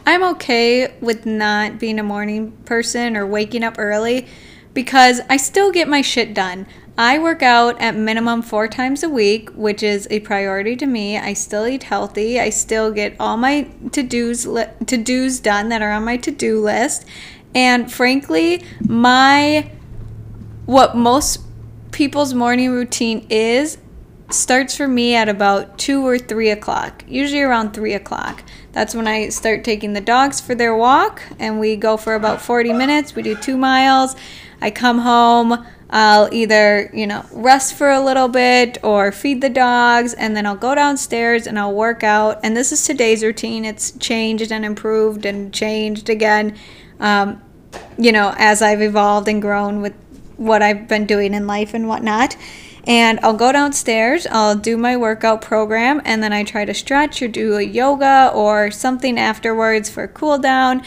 I'm 0.06 0.24
okay 0.36 0.96
with 1.02 1.25
not 1.25 1.80
being 1.80 2.00
a 2.00 2.04
morning 2.04 2.52
person 2.66 3.18
or 3.18 3.25
waking 3.25 3.64
up 3.64 3.75
early 3.78 4.28
because 4.74 5.22
I 5.30 5.38
still 5.38 5.72
get 5.72 5.88
my 5.88 6.02
shit 6.02 6.34
done. 6.34 6.68
I 6.98 7.20
work 7.20 7.44
out 7.44 7.80
at 7.82 7.96
minimum 7.96 8.42
four 8.42 8.70
times 8.70 9.04
a 9.04 9.10
week, 9.10 9.50
which 9.50 9.84
is 9.84 10.08
a 10.10 10.22
priority 10.22 10.78
to 10.78 10.86
me. 10.86 11.18
I 11.18 11.34
still 11.34 11.68
eat 11.68 11.84
healthy. 11.84 12.40
I 12.40 12.50
still 12.50 12.92
get 12.92 13.16
all 13.20 13.36
my 13.36 13.70
to 13.92 14.02
dos 14.02 14.46
li- 14.46 14.68
to 14.86 14.98
dos 14.98 15.40
done 15.42 15.68
that 15.70 15.82
are 15.82 15.92
on 15.92 16.06
my 16.06 16.16
to 16.18 16.32
do 16.32 16.62
list. 16.62 17.06
And 17.54 17.92
frankly, 17.92 18.64
my 18.88 19.70
what 20.66 20.96
most 20.96 21.42
people's 21.92 22.34
morning 22.34 22.72
routine 22.72 23.28
is 23.30 23.78
starts 24.30 24.75
for 24.75 24.88
me 24.88 25.16
at 25.16 25.28
about 25.28 25.78
two 25.78 26.06
or 26.06 26.18
three 26.18 26.50
o'clock. 26.50 27.04
Usually 27.08 27.42
around 27.42 27.74
three 27.74 27.94
o'clock. 27.94 28.44
That's 28.72 28.96
when 28.96 29.08
I 29.08 29.30
start 29.30 29.64
taking 29.64 29.94
the 29.94 30.02
dogs 30.02 30.40
for 30.42 30.56
their 30.56 30.75
walk, 30.75 31.22
and 31.40 31.60
we 31.60 31.75
go 31.75 31.98
for 31.98 32.16
about 32.16 32.42
40 32.42 32.74
minutes. 32.74 33.16
We 33.16 33.22
do 33.22 33.36
two 33.36 33.58
miles. 33.58 34.16
I 34.62 34.72
come 34.72 35.00
home. 35.00 35.66
I'll 35.89 36.34
either, 36.34 36.89
you 36.94 37.06
know, 37.06 37.25
rest 37.32 37.75
for 37.75 37.92
a 37.92 38.01
little 38.01 38.27
bit 38.27 38.77
or 38.84 39.12
feed 39.12 39.42
the 39.42 39.50
dogs, 39.50 40.13
and 40.13 40.36
then 40.36 40.46
I'll 40.46 40.56
go 40.56 40.74
downstairs 40.75 41.48
and 41.48 41.60
I'll 41.60 41.74
work 41.74 42.04
out. 42.04 42.39
And 42.44 42.58
this 42.58 42.72
is 42.72 42.86
today's 42.86 43.24
routine. 43.24 43.65
It's 43.65 43.92
changed 43.98 44.51
and 44.51 44.65
improved 44.65 45.25
and 45.25 45.54
changed 45.54 46.10
again, 46.10 46.58
um, 47.00 47.42
you 47.98 48.12
know, 48.12 48.34
as 48.38 48.62
I've 48.62 48.82
evolved 48.82 49.27
and 49.27 49.42
grown 49.42 49.82
with 49.82 49.94
what 50.38 50.62
I've 50.62 50.88
been 50.88 51.06
doing 51.06 51.34
in 51.34 51.48
life 51.48 51.74
and 51.74 51.88
whatnot. 51.88 52.36
And 52.88 53.20
I'll 53.22 53.34
go 53.34 53.51
downstairs, 53.51 54.27
I'll 54.30 54.56
do 54.56 54.77
my 54.77 54.96
workout 54.96 55.42
program, 55.42 56.01
and 56.06 56.22
then 56.22 56.32
I 56.32 56.44
try 56.44 56.65
to 56.65 56.74
stretch 56.74 57.20
or 57.22 57.27
do 57.27 57.56
a 57.56 57.62
yoga 57.63 58.32
or 58.34 58.70
something 58.70 59.18
afterwards 59.18 59.89
for 59.89 60.08
cool 60.08 60.38
down 60.38 60.84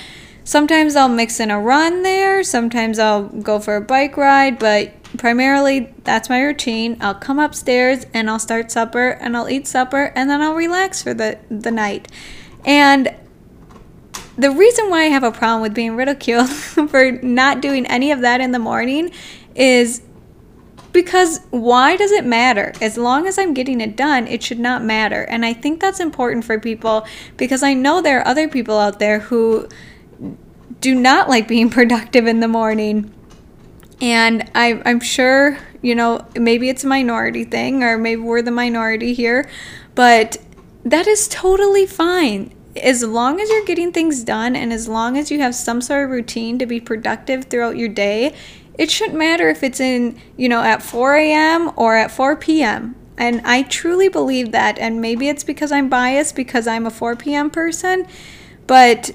Sometimes 0.49 0.97
I'll 0.97 1.11
mix 1.11 1.41
in 1.41 1.51
a 1.51 1.61
run 1.61 2.03
there, 2.05 2.43
sometimes 2.43 2.99
I'll 2.99 3.25
go 3.25 3.61
for 3.61 3.77
a 3.77 3.83
bike 3.83 4.17
ride, 4.17 4.59
but 4.59 4.95
primarily 5.19 5.93
that's 6.05 6.31
my 6.31 6.41
routine. 6.41 6.97
I'll 7.03 7.17
come 7.17 7.39
upstairs 7.39 8.07
and 8.15 8.31
I'll 8.31 8.39
start 8.39 8.71
supper 8.71 9.11
and 9.11 9.37
I'll 9.37 9.51
eat 9.51 9.67
supper 9.67 10.11
and 10.17 10.31
then 10.31 10.41
I'll 10.41 10.55
relax 10.55 11.03
for 11.03 11.13
the, 11.13 11.39
the 11.51 11.71
night. 11.71 12.11
And 12.65 13.15
the 14.39 14.51
reason 14.51 14.89
why 14.89 15.03
I 15.03 15.09
have 15.09 15.23
a 15.23 15.33
problem 15.33 15.61
with 15.61 15.75
being 15.75 15.97
ridiculed 15.97 16.49
for 16.89 17.13
not 17.21 17.61
doing 17.61 17.85
any 17.85 18.11
of 18.11 18.23
that 18.23 18.41
in 18.41 18.53
the 18.53 18.59
morning 18.59 19.11
is 19.55 20.01
because 20.93 21.41
why 21.51 21.95
does 21.97 22.11
it 22.11 22.25
matter? 22.25 22.73
As 22.81 22.97
long 22.97 23.27
as 23.27 23.39
I'm 23.39 23.53
getting 23.53 23.83
it 23.83 23.97
done, 23.97 24.27
it 24.27 24.43
should 24.43 24.61
not 24.61 24.83
matter. 24.83 25.25
And 25.25 25.45
I 25.45 25.53
think 25.53 25.79
that's 25.79 26.01
important 26.01 26.47
for 26.47 26.59
people 26.59 27.07
because 27.37 27.63
I 27.63 27.75
know 27.75 28.01
there 28.01 28.21
are 28.21 28.27
other 28.27 28.49
people 28.49 28.79
out 28.79 28.99
there 28.99 29.19
who 29.19 29.69
do 30.81 30.95
not 30.95 31.29
like 31.29 31.49
being 31.49 31.71
productive 31.79 32.27
in 32.27 32.41
the 32.41 32.49
morning. 32.49 33.13
And 34.01 34.51
I, 34.55 34.81
I'm 34.85 35.01
sure, 35.01 35.59
you 35.83 35.95
know, 35.95 36.27
maybe 36.37 36.69
it's 36.69 36.85
a 36.85 36.87
minority 36.87 37.45
thing 37.45 37.83
or 37.83 37.99
maybe 37.99 38.21
we're 38.21 38.43
the 38.43 38.53
minority 38.53 39.13
here, 39.13 39.49
but 39.95 40.37
that 40.85 41.07
is 41.07 41.27
totally 41.29 41.87
fine. 41.87 42.55
As 42.81 43.03
long 43.03 43.41
as 43.41 43.49
you're 43.51 43.65
getting 43.65 43.93
things 43.93 44.23
done 44.23 44.55
and 44.55 44.73
as 44.73 44.87
long 44.87 45.19
as 45.19 45.33
you 45.33 45.41
have 45.41 45.55
some 45.55 45.81
sort 45.81 46.05
of 46.05 46.11
routine 46.11 46.59
to 46.61 46.67
be 46.67 46.79
productive 46.79 47.47
throughout 47.47 47.77
your 47.77 47.89
day, 47.89 48.35
it 48.79 48.89
shouldn't 48.89 49.19
matter 49.19 49.49
if 49.49 49.65
it's 49.65 49.81
in, 49.81 50.21
you 50.37 50.49
know, 50.49 50.63
at 50.63 50.81
4 50.83 51.17
a.m. 51.17 51.73
or 51.75 51.97
at 51.97 52.13
4 52.13 52.37
p.m. 52.37 52.95
And 53.17 53.41
I 53.45 53.63
truly 53.65 54.09
believe 54.09 54.53
that. 54.53 54.79
And 54.79 55.01
maybe 55.01 55.29
it's 55.29 55.43
because 55.43 55.73
I'm 55.73 55.89
biased 55.89 56.37
because 56.37 56.69
I'm 56.69 56.87
a 56.87 56.91
4 56.91 57.17
p.m. 57.17 57.51
person, 57.51 58.07
but 58.69 59.11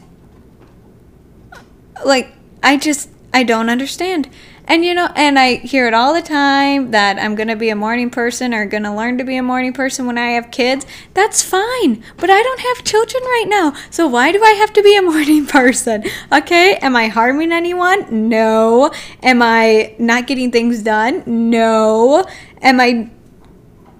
like 2.05 2.31
I 2.61 2.77
just 2.77 3.09
I 3.33 3.43
don't 3.43 3.69
understand. 3.69 4.29
And 4.65 4.85
you 4.85 4.93
know, 4.93 5.09
and 5.15 5.37
I 5.37 5.55
hear 5.55 5.87
it 5.87 5.93
all 5.93 6.13
the 6.13 6.21
time 6.21 6.91
that 6.91 7.19
I'm 7.19 7.35
going 7.35 7.49
to 7.49 7.55
be 7.55 7.69
a 7.69 7.75
morning 7.75 8.09
person 8.09 8.53
or 8.53 8.65
going 8.65 8.83
to 8.83 8.95
learn 8.95 9.17
to 9.17 9.25
be 9.25 9.35
a 9.35 9.43
morning 9.43 9.73
person 9.73 10.05
when 10.05 10.17
I 10.17 10.31
have 10.31 10.51
kids. 10.51 10.85
That's 11.13 11.41
fine. 11.41 12.01
But 12.17 12.29
I 12.29 12.41
don't 12.41 12.61
have 12.61 12.85
children 12.85 13.21
right 13.23 13.45
now. 13.47 13.73
So 13.89 14.07
why 14.07 14.31
do 14.31 14.41
I 14.41 14.51
have 14.51 14.71
to 14.73 14.81
be 14.81 14.95
a 14.95 15.01
morning 15.11 15.45
person? 15.45 16.05
Okay? 16.31 16.77
Am 16.77 16.95
I 16.95 17.07
harming 17.07 17.51
anyone? 17.51 18.29
No. 18.29 18.91
Am 19.21 19.41
I 19.41 19.95
not 19.99 20.27
getting 20.27 20.49
things 20.51 20.81
done? 20.81 21.23
No. 21.25 22.25
Am 22.61 22.79
I 22.79 23.09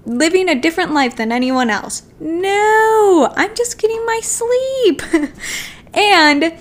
living 0.06 0.48
a 0.48 0.54
different 0.54 0.92
life 0.92 1.16
than 1.16 1.30
anyone 1.30 1.68
else? 1.68 2.04
No. 2.18 3.32
I'm 3.36 3.54
just 3.54 3.78
getting 3.78 4.04
my 4.06 4.20
sleep. 4.22 5.02
and 5.94 6.54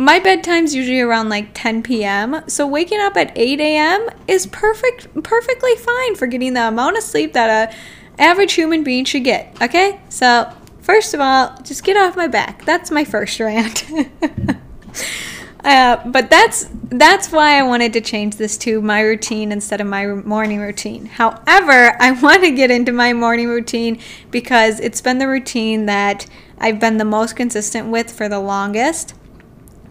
my 0.00 0.18
bedtime's 0.18 0.74
usually 0.74 1.00
around 1.00 1.28
like 1.28 1.50
10 1.52 1.82
p.m. 1.82 2.42
So 2.48 2.66
waking 2.66 3.00
up 3.00 3.18
at 3.18 3.36
8 3.36 3.60
a.m. 3.60 4.08
is 4.26 4.46
perfect, 4.46 5.22
perfectly 5.22 5.76
fine 5.76 6.16
for 6.16 6.26
getting 6.26 6.54
the 6.54 6.66
amount 6.66 6.96
of 6.96 7.02
sleep 7.02 7.34
that 7.34 7.70
a 7.70 7.76
average 8.20 8.54
human 8.54 8.82
being 8.82 9.04
should 9.04 9.24
get. 9.24 9.54
Okay, 9.60 10.00
so 10.08 10.50
first 10.80 11.12
of 11.12 11.20
all, 11.20 11.54
just 11.62 11.84
get 11.84 11.98
off 11.98 12.16
my 12.16 12.28
back. 12.28 12.64
That's 12.64 12.90
my 12.90 13.04
first 13.04 13.38
rant. 13.40 13.84
uh, 15.64 15.98
but 16.06 16.30
that's 16.30 16.70
that's 16.84 17.30
why 17.30 17.58
I 17.58 17.62
wanted 17.62 17.92
to 17.92 18.00
change 18.00 18.36
this 18.36 18.56
to 18.58 18.80
my 18.80 19.02
routine 19.02 19.52
instead 19.52 19.82
of 19.82 19.86
my 19.86 20.06
morning 20.06 20.60
routine. 20.60 21.06
However, 21.06 21.94
I 22.00 22.12
want 22.22 22.42
to 22.42 22.50
get 22.52 22.70
into 22.70 22.92
my 22.92 23.12
morning 23.12 23.48
routine 23.48 24.00
because 24.30 24.80
it's 24.80 25.02
been 25.02 25.18
the 25.18 25.28
routine 25.28 25.84
that 25.86 26.24
I've 26.58 26.80
been 26.80 26.96
the 26.96 27.04
most 27.04 27.36
consistent 27.36 27.88
with 27.88 28.10
for 28.10 28.30
the 28.30 28.40
longest 28.40 29.14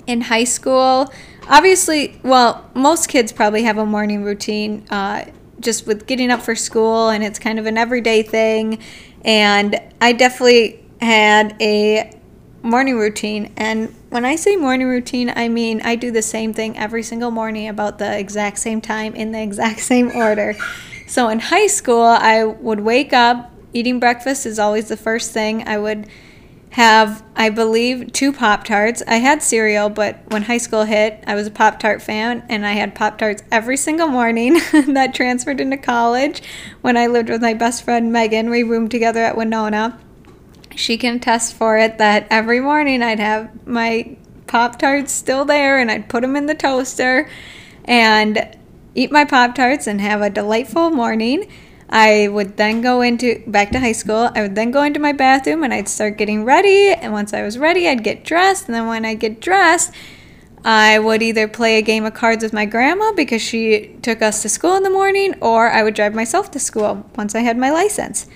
in 0.09 0.21
high 0.21 0.43
school, 0.43 1.13
obviously, 1.47 2.19
well, 2.23 2.67
most 2.73 3.07
kids 3.09 3.31
probably 3.31 3.61
have 3.63 3.77
a 3.77 3.85
morning 3.85 4.23
routine 4.23 4.83
uh, 4.89 5.23
just 5.59 5.85
with 5.85 6.07
getting 6.07 6.31
up 6.31 6.41
for 6.41 6.55
school, 6.55 7.09
and 7.09 7.23
it's 7.23 7.37
kind 7.37 7.59
of 7.59 7.67
an 7.67 7.77
everyday 7.77 8.23
thing. 8.23 8.79
And 9.23 9.79
I 10.01 10.13
definitely 10.13 10.83
had 10.99 11.55
a 11.61 12.11
morning 12.63 12.97
routine. 12.97 13.53
And 13.55 13.95
when 14.09 14.25
I 14.25 14.35
say 14.35 14.55
morning 14.55 14.87
routine, 14.87 15.31
I 15.33 15.47
mean 15.47 15.79
I 15.83 15.95
do 15.95 16.09
the 16.09 16.23
same 16.23 16.53
thing 16.53 16.75
every 16.75 17.03
single 17.03 17.29
morning 17.29 17.67
about 17.67 17.99
the 17.99 18.17
exact 18.17 18.57
same 18.57 18.81
time 18.81 19.13
in 19.15 19.31
the 19.31 19.41
exact 19.41 19.79
same 19.79 20.11
order. 20.15 20.55
So 21.07 21.29
in 21.29 21.39
high 21.39 21.67
school, 21.67 22.01
I 22.01 22.43
would 22.45 22.79
wake 22.79 23.13
up, 23.13 23.51
eating 23.73 23.99
breakfast 23.99 24.47
is 24.47 24.57
always 24.57 24.89
the 24.89 24.97
first 24.97 25.31
thing. 25.31 25.67
I 25.67 25.77
would 25.77 26.07
have, 26.71 27.23
I 27.35 27.49
believe, 27.49 28.13
two 28.13 28.31
Pop 28.31 28.63
Tarts. 28.63 29.01
I 29.07 29.15
had 29.15 29.41
cereal, 29.41 29.89
but 29.89 30.19
when 30.27 30.43
high 30.43 30.59
school 30.59 30.83
hit, 30.83 31.23
I 31.25 31.35
was 31.35 31.47
a 31.47 31.51
Pop 31.51 31.79
Tart 31.79 32.01
fan 32.01 32.45
and 32.47 32.65
I 32.65 32.73
had 32.73 32.93
Pop 32.93 33.17
Tarts 33.17 33.43
every 33.51 33.75
single 33.75 34.07
morning. 34.07 34.53
that 34.88 35.13
transferred 35.15 35.59
into 35.59 35.77
college 35.77 36.43
when 36.81 36.95
I 36.95 37.07
lived 37.07 37.29
with 37.29 37.41
my 37.41 37.53
best 37.53 37.83
friend 37.83 38.11
Megan. 38.11 38.49
We 38.49 38.63
roomed 38.63 38.91
together 38.91 39.23
at 39.23 39.35
Winona. 39.35 39.99
She 40.75 40.97
can 40.97 41.15
attest 41.15 41.55
for 41.55 41.77
it 41.77 41.97
that 41.97 42.27
every 42.29 42.59
morning 42.59 43.01
I'd 43.01 43.19
have 43.19 43.67
my 43.67 44.15
Pop 44.45 44.77
Tarts 44.77 45.11
still 45.11 45.45
there 45.45 45.79
and 45.79 45.89
I'd 45.89 46.07
put 46.07 46.21
them 46.21 46.35
in 46.35 46.45
the 46.45 46.55
toaster 46.55 47.29
and 47.85 48.57
eat 48.93 49.11
my 49.11 49.25
Pop 49.25 49.55
Tarts 49.55 49.88
and 49.88 49.99
have 50.01 50.21
a 50.21 50.29
delightful 50.29 50.91
morning. 50.91 51.49
I 51.89 52.27
would 52.27 52.58
then 52.58 52.81
go 52.81 53.01
into 53.01 53.43
back 53.48 53.72
to 53.72 53.79
high 53.79 53.93
school. 53.93 54.29
I 54.36 54.43
would 54.43 54.55
then 54.55 54.69
go 54.72 54.84
into 54.84 55.00
my 55.00 55.12
bathroom 55.12 55.63
and 55.63 55.74
I'd 55.74 55.89
start 55.89 56.17
getting 56.17 56.46
ready. 56.46 56.89
And 56.89 57.12
once 57.12 57.34
I 57.34 57.41
was 57.41 57.58
ready, 57.58 57.88
I'd 57.88 58.03
get 58.03 58.24
dressed. 58.24 58.67
And 58.67 58.75
then 58.75 58.88
when 58.88 59.05
I 59.05 59.15
get 59.15 59.41
dressed, 59.41 59.91
I 60.63 61.00
would 61.00 61.24
either 61.24 61.48
play 61.48 61.77
a 61.77 61.81
game 61.81 62.05
of 62.05 62.13
cards 62.13 62.43
with 62.43 62.53
my 62.53 62.65
grandma 62.65 63.12
because 63.13 63.41
she 63.41 63.96
took 64.01 64.22
us 64.22 64.41
to 64.41 64.50
school 64.50 64.75
in 64.75 64.84
the 64.84 64.89
morning, 64.89 65.36
or 65.41 65.69
I 65.69 65.84
would 65.84 65.93
drive 65.93 66.13
myself 66.13 66.51
to 66.51 66.60
school 66.60 67.10
once 67.15 67.34
I 67.34 67.39
had 67.39 67.58
my 67.58 67.72
license. 67.72 68.27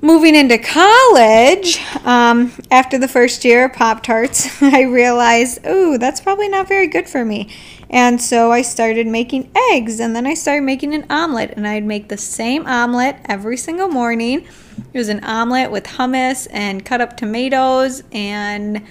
Moving 0.00 0.34
into 0.34 0.58
college, 0.58 1.80
um, 2.04 2.52
after 2.70 2.98
the 2.98 3.06
first 3.06 3.44
year 3.44 3.66
of 3.66 3.72
Pop 3.72 4.02
Tarts, 4.02 4.62
I 4.62 4.82
realized, 4.82 5.64
ooh, 5.66 5.98
that's 5.98 6.20
probably 6.20 6.48
not 6.48 6.68
very 6.68 6.86
good 6.86 7.08
for 7.08 7.24
me. 7.24 7.54
And 7.92 8.22
so 8.22 8.50
I 8.50 8.62
started 8.62 9.06
making 9.06 9.52
eggs 9.70 10.00
and 10.00 10.16
then 10.16 10.26
I 10.26 10.32
started 10.32 10.62
making 10.62 10.94
an 10.94 11.04
omelet 11.10 11.52
and 11.56 11.68
I'd 11.68 11.84
make 11.84 12.08
the 12.08 12.16
same 12.16 12.66
omelet 12.66 13.16
every 13.26 13.58
single 13.58 13.88
morning. 13.88 14.46
It 14.94 14.98
was 14.98 15.10
an 15.10 15.22
omelet 15.22 15.70
with 15.70 15.84
hummus 15.84 16.48
and 16.50 16.86
cut 16.86 17.02
up 17.02 17.18
tomatoes 17.18 18.02
and 18.10 18.82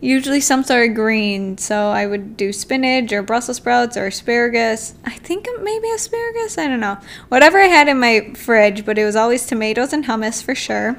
usually 0.00 0.40
some 0.40 0.64
sort 0.64 0.88
of 0.88 0.94
green. 0.94 1.58
So 1.58 1.88
I 1.88 2.06
would 2.06 2.38
do 2.38 2.52
spinach 2.52 3.12
or 3.12 3.22
Brussels 3.22 3.58
sprouts 3.58 3.98
or 3.98 4.06
asparagus. 4.06 4.94
I 5.04 5.10
think 5.10 5.46
maybe 5.60 5.90
asparagus, 5.90 6.56
I 6.56 6.68
don't 6.68 6.80
know. 6.80 6.96
Whatever 7.28 7.58
I 7.58 7.66
had 7.66 7.88
in 7.88 8.00
my 8.00 8.32
fridge, 8.34 8.86
but 8.86 8.96
it 8.96 9.04
was 9.04 9.16
always 9.16 9.44
tomatoes 9.44 9.92
and 9.92 10.06
hummus 10.06 10.42
for 10.42 10.54
sure. 10.54 10.98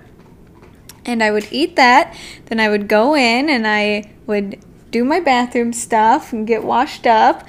And 1.03 1.23
I 1.23 1.31
would 1.31 1.47
eat 1.49 1.75
that. 1.77 2.15
Then 2.45 2.59
I 2.59 2.69
would 2.69 2.87
go 2.87 3.15
in 3.15 3.49
and 3.49 3.65
I 3.65 4.11
would 4.27 4.63
do 4.91 5.03
my 5.03 5.19
bathroom 5.19 5.73
stuff 5.73 6.33
and 6.33 6.47
get 6.47 6.63
washed 6.63 7.05
up 7.05 7.47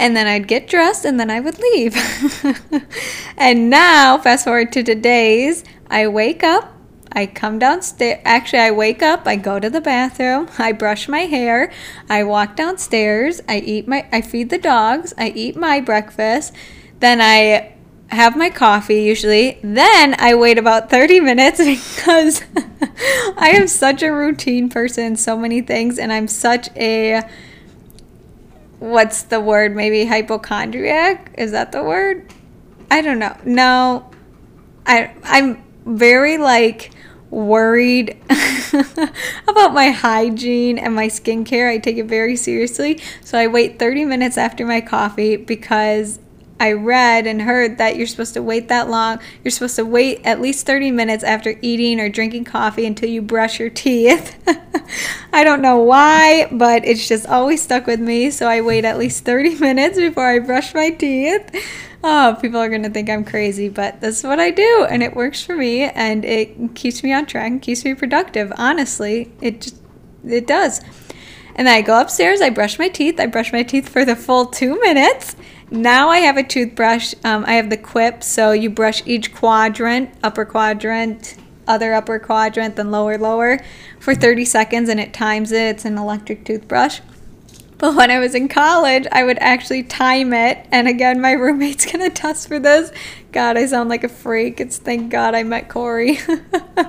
and 0.00 0.16
then 0.16 0.26
I'd 0.26 0.48
get 0.48 0.66
dressed 0.66 1.04
and 1.04 1.20
then 1.20 1.30
I 1.30 1.40
would 1.40 1.58
leave. 1.58 1.94
and 3.36 3.68
now, 3.68 4.16
fast 4.16 4.44
forward 4.44 4.72
to 4.72 4.82
today's, 4.82 5.62
I 5.90 6.08
wake 6.08 6.42
up, 6.42 6.74
I 7.12 7.26
come 7.26 7.58
downstairs. 7.58 8.20
Actually, 8.24 8.60
I 8.60 8.70
wake 8.70 9.02
up, 9.02 9.26
I 9.26 9.36
go 9.36 9.60
to 9.60 9.68
the 9.68 9.82
bathroom, 9.82 10.48
I 10.58 10.72
brush 10.72 11.06
my 11.06 11.20
hair, 11.20 11.70
I 12.08 12.24
walk 12.24 12.56
downstairs, 12.56 13.42
I 13.46 13.58
eat 13.58 13.86
my 13.86 14.08
I 14.10 14.22
feed 14.22 14.48
the 14.48 14.58
dogs, 14.58 15.12
I 15.18 15.28
eat 15.36 15.54
my 15.54 15.80
breakfast, 15.80 16.54
then 17.00 17.20
I 17.20 17.74
have 18.10 18.36
my 18.36 18.50
coffee 18.50 19.02
usually. 19.02 19.58
Then 19.62 20.16
I 20.18 20.34
wait 20.34 20.58
about 20.58 20.90
30 20.90 21.20
minutes 21.20 21.58
because 21.96 22.42
I 23.36 23.52
am 23.54 23.68
such 23.68 24.02
a 24.02 24.10
routine 24.10 24.68
person, 24.68 25.16
so 25.16 25.36
many 25.36 25.60
things, 25.60 25.98
and 25.98 26.12
I'm 26.12 26.28
such 26.28 26.68
a 26.76 27.22
what's 28.78 29.22
the 29.22 29.40
word? 29.40 29.76
Maybe 29.76 30.06
hypochondriac? 30.06 31.34
Is 31.38 31.52
that 31.52 31.70
the 31.72 31.82
word? 31.84 32.32
I 32.90 33.02
don't 33.02 33.18
know. 33.18 33.36
No. 33.44 34.10
I 34.86 35.12
I'm 35.22 35.62
very 35.84 36.38
like 36.38 36.90
worried 37.30 38.16
about 39.46 39.72
my 39.72 39.90
hygiene 39.90 40.78
and 40.78 40.94
my 40.94 41.06
skincare. 41.06 41.70
I 41.70 41.78
take 41.78 41.98
it 41.98 42.06
very 42.06 42.36
seriously. 42.36 43.00
So 43.22 43.38
I 43.38 43.46
wait 43.46 43.78
30 43.78 44.04
minutes 44.06 44.36
after 44.36 44.66
my 44.66 44.80
coffee 44.80 45.36
because 45.36 46.18
I 46.60 46.72
read 46.72 47.26
and 47.26 47.40
heard 47.40 47.78
that 47.78 47.96
you're 47.96 48.06
supposed 48.06 48.34
to 48.34 48.42
wait 48.42 48.68
that 48.68 48.90
long. 48.90 49.18
You're 49.42 49.50
supposed 49.50 49.76
to 49.76 49.86
wait 49.86 50.20
at 50.24 50.42
least 50.42 50.66
30 50.66 50.90
minutes 50.90 51.24
after 51.24 51.58
eating 51.62 51.98
or 51.98 52.10
drinking 52.10 52.44
coffee 52.44 52.84
until 52.84 53.08
you 53.08 53.22
brush 53.22 53.58
your 53.58 53.70
teeth. 53.70 54.36
I 55.32 55.42
don't 55.42 55.62
know 55.62 55.78
why, 55.78 56.48
but 56.52 56.84
it's 56.84 57.08
just 57.08 57.26
always 57.26 57.62
stuck 57.62 57.86
with 57.86 57.98
me. 57.98 58.30
So 58.30 58.46
I 58.46 58.60
wait 58.60 58.84
at 58.84 58.98
least 58.98 59.24
30 59.24 59.54
minutes 59.58 59.96
before 59.96 60.26
I 60.26 60.38
brush 60.38 60.74
my 60.74 60.90
teeth. 60.90 61.50
Oh, 62.04 62.36
people 62.38 62.60
are 62.60 62.68
going 62.68 62.82
to 62.82 62.90
think 62.90 63.08
I'm 63.08 63.24
crazy, 63.24 63.70
but 63.70 64.02
this 64.02 64.18
is 64.18 64.24
what 64.24 64.38
I 64.38 64.50
do 64.50 64.86
and 64.88 65.02
it 65.02 65.16
works 65.16 65.42
for 65.42 65.56
me 65.56 65.84
and 65.84 66.26
it 66.26 66.74
keeps 66.74 67.02
me 67.02 67.12
on 67.12 67.24
track 67.24 67.50
and 67.50 67.62
keeps 67.62 67.86
me 67.86 67.94
productive. 67.94 68.52
Honestly, 68.56 69.32
it 69.40 69.62
just 69.62 69.76
it 70.26 70.46
does. 70.46 70.82
And 71.54 71.66
then 71.66 71.74
I 71.74 71.82
go 71.82 72.00
upstairs, 72.00 72.40
I 72.40 72.50
brush 72.50 72.78
my 72.78 72.88
teeth. 72.88 73.18
I 73.18 73.26
brush 73.26 73.52
my 73.52 73.62
teeth 73.62 73.88
for 73.88 74.04
the 74.04 74.16
full 74.16 74.46
2 74.46 74.78
minutes 74.80 75.36
now 75.70 76.08
I 76.08 76.18
have 76.18 76.36
a 76.36 76.42
toothbrush. 76.42 77.14
Um, 77.24 77.44
I 77.46 77.54
have 77.54 77.70
the 77.70 77.76
Quip, 77.76 78.22
so 78.22 78.52
you 78.52 78.70
brush 78.70 79.02
each 79.06 79.32
quadrant, 79.32 80.10
upper 80.22 80.44
quadrant, 80.44 81.36
other 81.68 81.94
upper 81.94 82.18
quadrant, 82.18 82.76
then 82.76 82.90
lower, 82.90 83.16
lower, 83.16 83.60
for 84.00 84.14
30 84.14 84.44
seconds, 84.44 84.88
and 84.88 84.98
it 84.98 85.12
times 85.12 85.52
it. 85.52 85.62
It's 85.62 85.84
an 85.84 85.96
electric 85.96 86.44
toothbrush. 86.44 87.00
But 87.78 87.94
when 87.94 88.10
I 88.10 88.18
was 88.18 88.34
in 88.34 88.48
college, 88.48 89.06
I 89.10 89.24
would 89.24 89.38
actually 89.38 89.84
time 89.84 90.34
it. 90.34 90.66
And 90.70 90.86
again, 90.88 91.20
my 91.20 91.32
roommate's 91.34 91.90
gonna 91.90 92.10
test 92.10 92.48
for 92.48 92.58
this. 92.58 92.92
God, 93.32 93.56
I 93.56 93.64
sound 93.66 93.88
like 93.88 94.04
a 94.04 94.08
freak. 94.08 94.60
It's 94.60 94.76
thank 94.76 95.10
God 95.10 95.34
I 95.34 95.44
met 95.44 95.68
Corey. 95.68 96.18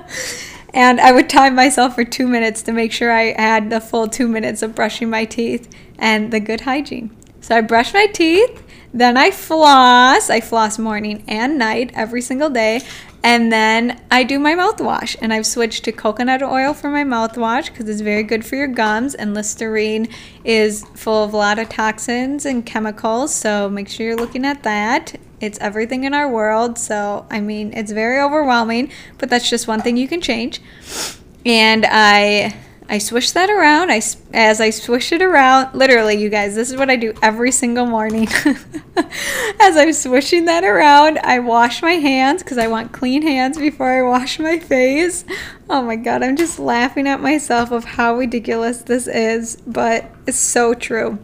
and 0.74 1.00
I 1.00 1.12
would 1.12 1.30
time 1.30 1.54
myself 1.54 1.94
for 1.94 2.04
two 2.04 2.26
minutes 2.26 2.62
to 2.62 2.72
make 2.72 2.92
sure 2.92 3.10
I 3.10 3.32
had 3.40 3.70
the 3.70 3.80
full 3.80 4.08
two 4.08 4.28
minutes 4.28 4.60
of 4.62 4.74
brushing 4.74 5.08
my 5.08 5.24
teeth 5.24 5.72
and 5.98 6.32
the 6.32 6.40
good 6.40 6.62
hygiene. 6.62 7.16
So 7.40 7.56
I 7.56 7.60
brush 7.62 7.94
my 7.94 8.06
teeth 8.06 8.62
then 8.92 9.16
I 9.16 9.30
floss. 9.30 10.30
I 10.30 10.40
floss 10.40 10.78
morning 10.78 11.24
and 11.26 11.58
night 11.58 11.90
every 11.94 12.20
single 12.20 12.50
day. 12.50 12.82
And 13.24 13.52
then 13.52 14.00
I 14.10 14.24
do 14.24 14.38
my 14.38 14.54
mouthwash. 14.54 15.16
And 15.20 15.32
I've 15.32 15.46
switched 15.46 15.84
to 15.84 15.92
coconut 15.92 16.42
oil 16.42 16.74
for 16.74 16.88
my 16.90 17.04
mouthwash 17.04 17.66
because 17.66 17.88
it's 17.88 18.00
very 18.00 18.22
good 18.22 18.44
for 18.44 18.56
your 18.56 18.66
gums. 18.66 19.14
And 19.14 19.32
Listerine 19.32 20.08
is 20.44 20.84
full 20.94 21.24
of 21.24 21.32
a 21.32 21.36
lot 21.36 21.58
of 21.58 21.68
toxins 21.68 22.44
and 22.44 22.66
chemicals. 22.66 23.34
So 23.34 23.68
make 23.68 23.88
sure 23.88 24.06
you're 24.06 24.16
looking 24.16 24.44
at 24.44 24.62
that. 24.64 25.14
It's 25.40 25.58
everything 25.60 26.04
in 26.04 26.14
our 26.14 26.30
world. 26.30 26.78
So, 26.78 27.26
I 27.30 27.40
mean, 27.40 27.72
it's 27.72 27.92
very 27.92 28.20
overwhelming, 28.20 28.92
but 29.18 29.28
that's 29.28 29.48
just 29.48 29.66
one 29.66 29.80
thing 29.80 29.96
you 29.96 30.06
can 30.06 30.20
change. 30.20 30.60
And 31.44 31.84
I 31.88 32.54
I 32.92 32.98
swish 32.98 33.30
that 33.30 33.48
around. 33.48 33.90
I 33.90 34.02
as 34.34 34.60
I 34.60 34.68
swish 34.68 35.12
it 35.12 35.22
around, 35.22 35.74
literally, 35.74 36.20
you 36.20 36.28
guys, 36.28 36.54
this 36.54 36.70
is 36.70 36.76
what 36.76 36.90
I 36.90 36.96
do 36.96 37.14
every 37.22 37.50
single 37.50 37.86
morning. 37.86 38.28
as 38.98 39.78
I'm 39.78 39.94
swishing 39.94 40.44
that 40.44 40.62
around, 40.62 41.18
I 41.20 41.38
wash 41.38 41.80
my 41.80 41.92
hands 41.92 42.42
because 42.42 42.58
I 42.58 42.66
want 42.66 42.92
clean 42.92 43.22
hands 43.22 43.56
before 43.56 43.90
I 43.90 44.02
wash 44.02 44.38
my 44.38 44.58
face. 44.58 45.24
Oh 45.70 45.80
my 45.80 45.96
god, 45.96 46.22
I'm 46.22 46.36
just 46.36 46.58
laughing 46.58 47.08
at 47.08 47.22
myself 47.22 47.70
of 47.70 47.84
how 47.84 48.14
ridiculous 48.14 48.82
this 48.82 49.06
is, 49.06 49.56
but 49.66 50.04
it's 50.26 50.36
so 50.36 50.74
true. 50.74 51.18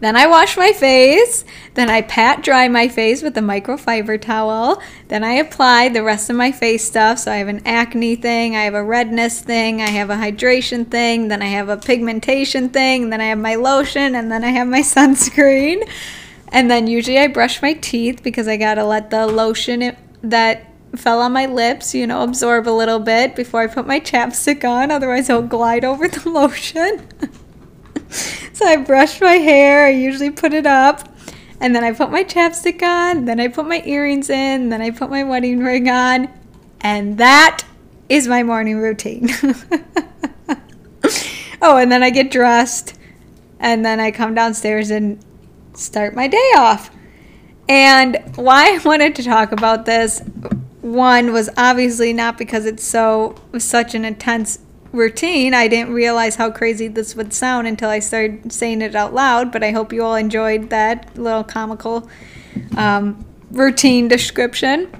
Then 0.00 0.16
I 0.16 0.26
wash 0.26 0.56
my 0.56 0.72
face. 0.72 1.44
Then 1.74 1.88
I 1.88 2.02
pat 2.02 2.42
dry 2.42 2.68
my 2.68 2.88
face 2.88 3.22
with 3.22 3.36
a 3.36 3.40
microfiber 3.40 4.20
towel. 4.20 4.82
Then 5.08 5.24
I 5.24 5.34
apply 5.34 5.88
the 5.88 6.02
rest 6.02 6.30
of 6.30 6.36
my 6.36 6.52
face 6.52 6.84
stuff. 6.84 7.20
So 7.20 7.32
I 7.32 7.36
have 7.36 7.48
an 7.48 7.62
acne 7.64 8.16
thing, 8.16 8.56
I 8.56 8.62
have 8.62 8.74
a 8.74 8.84
redness 8.84 9.40
thing, 9.40 9.80
I 9.80 9.90
have 9.90 10.10
a 10.10 10.16
hydration 10.16 10.90
thing, 10.90 11.28
then 11.28 11.42
I 11.42 11.46
have 11.46 11.68
a 11.68 11.76
pigmentation 11.76 12.68
thing, 12.68 13.10
then 13.10 13.20
I 13.20 13.26
have 13.26 13.38
my 13.38 13.54
lotion, 13.54 14.14
and 14.14 14.30
then 14.30 14.44
I 14.44 14.50
have 14.50 14.68
my 14.68 14.80
sunscreen. 14.94 15.88
And 16.48 16.70
then 16.70 16.86
usually 16.86 17.18
I 17.18 17.26
brush 17.26 17.62
my 17.62 17.72
teeth 17.74 18.22
because 18.22 18.46
I 18.46 18.56
gotta 18.56 18.84
let 18.84 19.10
the 19.10 19.26
lotion 19.26 19.96
that 20.22 20.66
fell 20.96 21.20
on 21.20 21.32
my 21.32 21.46
lips, 21.46 21.94
you 21.94 22.06
know, 22.06 22.22
absorb 22.22 22.68
a 22.68 22.70
little 22.70 23.00
bit 23.00 23.34
before 23.34 23.60
I 23.60 23.66
put 23.66 23.86
my 23.86 24.00
chapstick 24.00 24.68
on. 24.68 24.90
Otherwise, 24.90 25.28
it'll 25.28 25.42
glide 25.42 25.84
over 25.84 26.08
the 26.08 26.28
lotion. 26.28 27.08
so 28.54 28.66
I 28.66 28.76
brush 28.76 29.20
my 29.20 29.34
hair, 29.34 29.86
I 29.86 29.90
usually 29.90 30.30
put 30.30 30.54
it 30.54 30.64
up, 30.66 31.08
and 31.60 31.74
then 31.74 31.84
I 31.84 31.92
put 31.92 32.10
my 32.10 32.24
chapstick 32.24 32.82
on, 32.82 33.26
then 33.26 33.40
I 33.40 33.48
put 33.48 33.66
my 33.66 33.82
earrings 33.84 34.30
in, 34.30 34.70
then 34.70 34.80
I 34.80 34.90
put 34.90 35.10
my 35.10 35.24
wedding 35.24 35.58
ring 35.58 35.88
on, 35.88 36.28
and 36.80 37.18
that 37.18 37.64
is 38.08 38.28
my 38.28 38.42
morning 38.42 38.78
routine. 38.78 39.28
oh, 41.60 41.76
and 41.76 41.92
then 41.92 42.02
I 42.02 42.10
get 42.10 42.30
dressed, 42.30 42.96
and 43.58 43.84
then 43.84 44.00
I 44.00 44.10
come 44.10 44.34
downstairs 44.34 44.90
and 44.90 45.18
start 45.74 46.14
my 46.14 46.28
day 46.28 46.52
off. 46.56 46.90
And 47.68 48.22
why 48.36 48.74
I 48.74 48.78
wanted 48.84 49.16
to 49.16 49.24
talk 49.24 49.52
about 49.52 49.84
this 49.84 50.22
one 50.80 51.32
was 51.32 51.48
obviously 51.56 52.12
not 52.12 52.36
because 52.36 52.66
it's 52.66 52.84
so 52.84 53.34
such 53.58 53.94
an 53.94 54.04
intense 54.04 54.58
routine. 54.94 55.52
I 55.54 55.68
didn't 55.68 55.92
realize 55.92 56.36
how 56.36 56.50
crazy 56.50 56.88
this 56.88 57.14
would 57.16 57.32
sound 57.32 57.66
until 57.66 57.90
I 57.90 57.98
started 57.98 58.52
saying 58.52 58.80
it 58.80 58.94
out 58.94 59.12
loud, 59.12 59.52
but 59.52 59.62
I 59.62 59.72
hope 59.72 59.92
you 59.92 60.02
all 60.02 60.14
enjoyed 60.14 60.70
that 60.70 61.16
little 61.18 61.44
comical 61.44 62.08
um, 62.76 63.24
routine 63.50 64.08
description. 64.08 64.90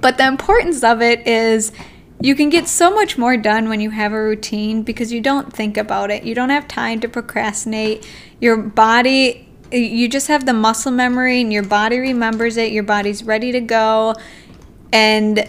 But 0.00 0.18
the 0.18 0.26
importance 0.26 0.82
of 0.84 1.00
it 1.00 1.26
is 1.26 1.72
you 2.20 2.34
can 2.34 2.50
get 2.50 2.68
so 2.68 2.94
much 2.94 3.18
more 3.18 3.36
done 3.36 3.68
when 3.68 3.80
you 3.80 3.90
have 3.90 4.12
a 4.12 4.22
routine 4.22 4.82
because 4.82 5.12
you 5.12 5.20
don't 5.20 5.52
think 5.52 5.76
about 5.76 6.10
it. 6.10 6.22
You 6.22 6.34
don't 6.34 6.50
have 6.50 6.68
time 6.68 7.00
to 7.00 7.08
procrastinate. 7.08 8.08
Your 8.40 8.56
body, 8.56 9.48
you 9.72 10.08
just 10.08 10.28
have 10.28 10.46
the 10.46 10.52
muscle 10.52 10.92
memory 10.92 11.40
and 11.40 11.52
your 11.52 11.64
body 11.64 11.98
remembers 11.98 12.56
it. 12.56 12.72
Your 12.72 12.84
body's 12.84 13.24
ready 13.24 13.52
to 13.52 13.60
go. 13.60 14.14
And 14.92 15.48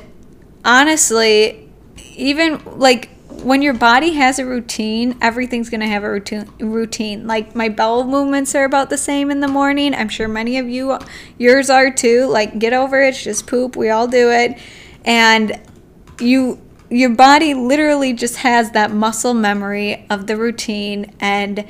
honestly, 0.65 1.69
even 2.15 2.62
like 2.77 3.10
when 3.41 3.62
your 3.62 3.74
body 3.74 4.13
has 4.13 4.39
a 4.39 4.46
routine, 4.46 5.17
everything's 5.22 5.69
going 5.69 5.82
to 5.82 5.88
have 5.88 6.04
a 6.04 6.10
routine, 6.12 6.50
routine. 6.60 7.28
Like 7.28 7.56
my 7.56 7.69
bowel 7.69 8.04
movements 8.04 8.56
are 8.56 8.63
about 8.63 8.89
the 8.89 8.98
same 8.98 9.32
in 9.32 9.39
the 9.39 9.48
morning. 9.48 9.93
I'm 9.93 10.10
sure 10.10 10.28
many 10.28 10.58
of 10.58 10.69
you 10.69 10.98
yours 11.38 11.69
are 11.69 11.91
too. 11.91 12.28
Like 12.28 12.60
get 12.60 12.74
over 12.74 13.02
it, 13.02 13.10
it's 13.10 13.24
just 13.24 13.48
poop. 13.48 13.76
We 13.76 13.89
all 13.89 14.08
do 14.08 14.30
it. 14.32 14.58
And 15.06 15.60
you 16.19 16.62
your 16.89 17.10
body 17.10 17.54
literally 17.56 18.13
just 18.13 18.38
has 18.38 18.72
that 18.72 18.91
muscle 18.91 19.34
memory 19.34 20.06
of 20.10 20.28
the 20.28 20.38
routine 20.38 21.12
and 21.19 21.65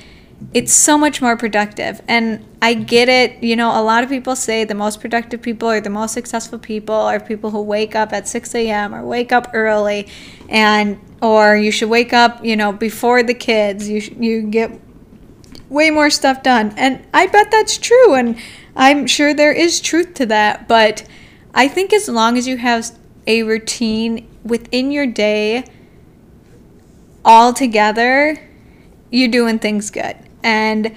it's 0.54 0.74
so 0.74 0.98
much 0.98 1.22
more 1.22 1.38
productive. 1.38 2.02
And 2.08 2.46
I 2.62 2.74
get 2.74 3.10
it. 3.10 3.44
You 3.44 3.56
know, 3.56 3.80
a 3.80 3.82
lot 3.82 4.04
of 4.04 4.10
people 4.10 4.36
say 4.36 4.64
the 4.64 4.76
most 4.76 5.00
productive 5.00 5.42
people 5.42 5.70
or 5.70 5.80
the 5.80 5.90
most 5.90 6.14
successful 6.14 6.60
people 6.60 6.96
are 6.96 7.20
people 7.20 7.52
who 7.52 7.62
wake 7.62 7.96
up 7.96 8.12
at 8.14 8.28
6 8.28 8.54
a.m. 8.56 8.94
or 8.94 9.06
wake 9.06 9.32
up 9.32 9.52
early, 9.54 10.08
and 10.50 11.00
or 11.24 11.56
you 11.56 11.72
should 11.72 11.90
wake 11.90 12.12
up, 12.12 12.44
you 12.44 12.56
know, 12.58 12.74
before 12.74 13.24
the 13.24 13.34
kids. 13.34 13.88
You 13.88 14.02
you 14.20 14.42
get 14.44 14.78
way 15.70 15.90
more 15.90 16.10
stuff 16.10 16.44
done, 16.44 16.74
and 16.76 17.04
I 17.14 17.28
bet 17.28 17.50
that's 17.50 17.78
true. 17.78 18.14
And 18.14 18.38
I'm 18.76 19.08
sure 19.08 19.34
there 19.34 19.54
is 19.54 19.80
truth 19.80 20.14
to 20.16 20.26
that. 20.28 20.68
But 20.68 21.08
I 21.54 21.70
think 21.70 21.94
as 21.94 22.10
long 22.10 22.38
as 22.38 22.46
you 22.46 22.58
have 22.58 22.92
a 23.26 23.44
routine 23.44 24.28
within 24.44 24.92
your 24.92 25.08
day 25.08 25.64
all 27.24 27.54
together, 27.54 28.38
you're 29.10 29.30
doing 29.30 29.60
things 29.60 29.90
good 29.90 30.18
and 30.44 30.94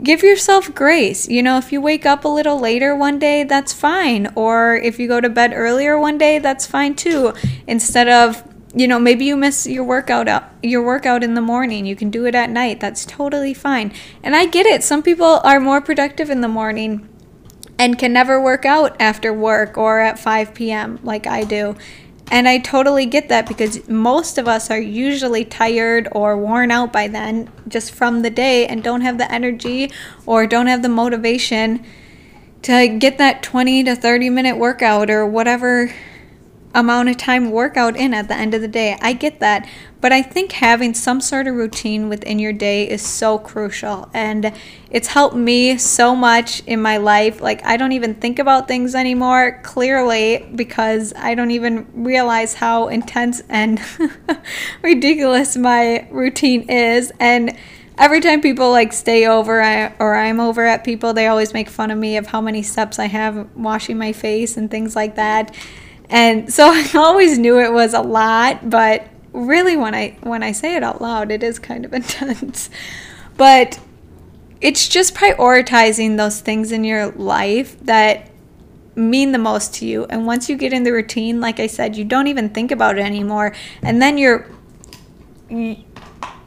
give 0.00 0.22
yourself 0.22 0.72
grace. 0.72 1.28
You 1.28 1.42
know, 1.42 1.58
if 1.58 1.72
you 1.72 1.80
wake 1.80 2.06
up 2.06 2.24
a 2.24 2.28
little 2.28 2.60
later 2.60 2.94
one 2.94 3.18
day, 3.18 3.42
that's 3.42 3.72
fine. 3.72 4.28
Or 4.36 4.76
if 4.76 5.00
you 5.00 5.08
go 5.08 5.20
to 5.20 5.28
bed 5.28 5.52
earlier 5.52 5.98
one 5.98 6.16
day, 6.16 6.38
that's 6.38 6.64
fine 6.64 6.94
too. 6.94 7.32
Instead 7.66 8.06
of, 8.06 8.53
you 8.74 8.88
know, 8.88 8.98
maybe 8.98 9.24
you 9.24 9.36
miss 9.36 9.66
your 9.66 9.84
workout 9.84 10.26
out, 10.26 10.44
your 10.62 10.82
workout 10.82 11.22
in 11.22 11.34
the 11.34 11.40
morning, 11.40 11.86
you 11.86 11.94
can 11.94 12.10
do 12.10 12.26
it 12.26 12.34
at 12.34 12.50
night. 12.50 12.80
That's 12.80 13.04
totally 13.04 13.54
fine. 13.54 13.92
And 14.22 14.34
I 14.34 14.46
get 14.46 14.66
it. 14.66 14.82
Some 14.82 15.02
people 15.02 15.40
are 15.44 15.60
more 15.60 15.80
productive 15.80 16.28
in 16.28 16.40
the 16.40 16.48
morning 16.48 17.08
and 17.78 17.98
can 17.98 18.12
never 18.12 18.40
work 18.40 18.64
out 18.64 18.96
after 19.00 19.32
work 19.32 19.78
or 19.78 20.00
at 20.00 20.18
5 20.18 20.54
p.m. 20.54 20.98
like 21.02 21.26
I 21.26 21.44
do. 21.44 21.76
And 22.30 22.48
I 22.48 22.58
totally 22.58 23.06
get 23.06 23.28
that 23.28 23.46
because 23.46 23.86
most 23.88 24.38
of 24.38 24.48
us 24.48 24.70
are 24.70 24.80
usually 24.80 25.44
tired 25.44 26.08
or 26.12 26.36
worn 26.36 26.70
out 26.70 26.92
by 26.92 27.06
then 27.06 27.50
just 27.68 27.92
from 27.92 28.22
the 28.22 28.30
day 28.30 28.66
and 28.66 28.82
don't 28.82 29.02
have 29.02 29.18
the 29.18 29.30
energy 29.30 29.92
or 30.24 30.46
don't 30.46 30.66
have 30.66 30.82
the 30.82 30.88
motivation 30.88 31.84
to 32.62 32.88
get 32.88 33.18
that 33.18 33.42
20 33.42 33.84
to 33.84 33.94
30 33.94 34.30
minute 34.30 34.56
workout 34.56 35.10
or 35.10 35.26
whatever 35.26 35.92
amount 36.74 37.08
of 37.08 37.16
time 37.16 37.50
workout 37.50 37.96
in 37.96 38.12
at 38.12 38.28
the 38.28 38.34
end 38.34 38.52
of 38.52 38.60
the 38.60 38.68
day. 38.68 38.98
I 39.00 39.12
get 39.12 39.40
that. 39.40 39.68
But 40.00 40.12
I 40.12 40.20
think 40.20 40.52
having 40.52 40.92
some 40.92 41.20
sort 41.20 41.46
of 41.46 41.54
routine 41.54 42.08
within 42.08 42.38
your 42.38 42.52
day 42.52 42.88
is 42.88 43.00
so 43.00 43.38
crucial. 43.38 44.10
And 44.12 44.52
it's 44.90 45.08
helped 45.08 45.36
me 45.36 45.78
so 45.78 46.14
much 46.14 46.62
in 46.66 46.82
my 46.82 46.98
life. 46.98 47.40
Like, 47.40 47.64
I 47.64 47.78
don't 47.78 47.92
even 47.92 48.14
think 48.14 48.38
about 48.38 48.68
things 48.68 48.94
anymore, 48.94 49.60
clearly, 49.62 50.46
because 50.54 51.14
I 51.16 51.34
don't 51.34 51.52
even 51.52 51.86
realize 51.94 52.54
how 52.54 52.88
intense 52.88 53.42
and 53.48 53.80
ridiculous 54.82 55.56
my 55.56 56.06
routine 56.10 56.68
is. 56.68 57.12
And 57.18 57.56
every 57.96 58.20
time 58.20 58.40
people 58.40 58.70
like 58.70 58.92
stay 58.92 59.26
over 59.26 59.60
or 59.98 60.14
I'm 60.14 60.40
over 60.40 60.66
at 60.66 60.84
people, 60.84 61.14
they 61.14 61.28
always 61.28 61.54
make 61.54 61.68
fun 61.70 61.90
of 61.90 61.98
me 61.98 62.16
of 62.16 62.26
how 62.26 62.40
many 62.40 62.62
steps 62.62 62.98
I 62.98 63.06
have 63.06 63.48
washing 63.56 63.96
my 63.96 64.12
face 64.12 64.56
and 64.56 64.70
things 64.70 64.96
like 64.96 65.14
that. 65.16 65.54
And 66.10 66.52
so 66.52 66.68
I 66.72 66.88
always 66.94 67.38
knew 67.38 67.58
it 67.60 67.72
was 67.72 67.94
a 67.94 68.00
lot, 68.00 68.68
but 68.68 69.08
really 69.32 69.76
when 69.76 69.94
I 69.94 70.16
when 70.22 70.42
I 70.42 70.52
say 70.52 70.76
it 70.76 70.82
out 70.82 71.00
loud, 71.00 71.30
it 71.30 71.42
is 71.42 71.58
kind 71.58 71.84
of 71.84 71.92
intense. 72.00 72.70
But 73.36 73.80
it's 74.60 74.88
just 74.88 75.14
prioritizing 75.14 76.16
those 76.16 76.40
things 76.40 76.72
in 76.72 76.84
your 76.84 77.08
life 77.12 77.78
that 77.80 78.30
mean 78.96 79.32
the 79.32 79.38
most 79.38 79.74
to 79.74 79.86
you. 79.86 80.04
And 80.04 80.26
once 80.26 80.48
you 80.48 80.56
get 80.56 80.72
in 80.72 80.84
the 80.84 80.92
routine, 80.92 81.40
like 81.40 81.58
I 81.58 81.66
said, 81.66 81.96
you 81.96 82.04
don't 82.04 82.28
even 82.28 82.48
think 82.50 82.70
about 82.70 82.96
it 82.96 83.02
anymore. 83.02 83.54
And 83.82 84.00
then 84.00 84.18
you're 84.18 84.46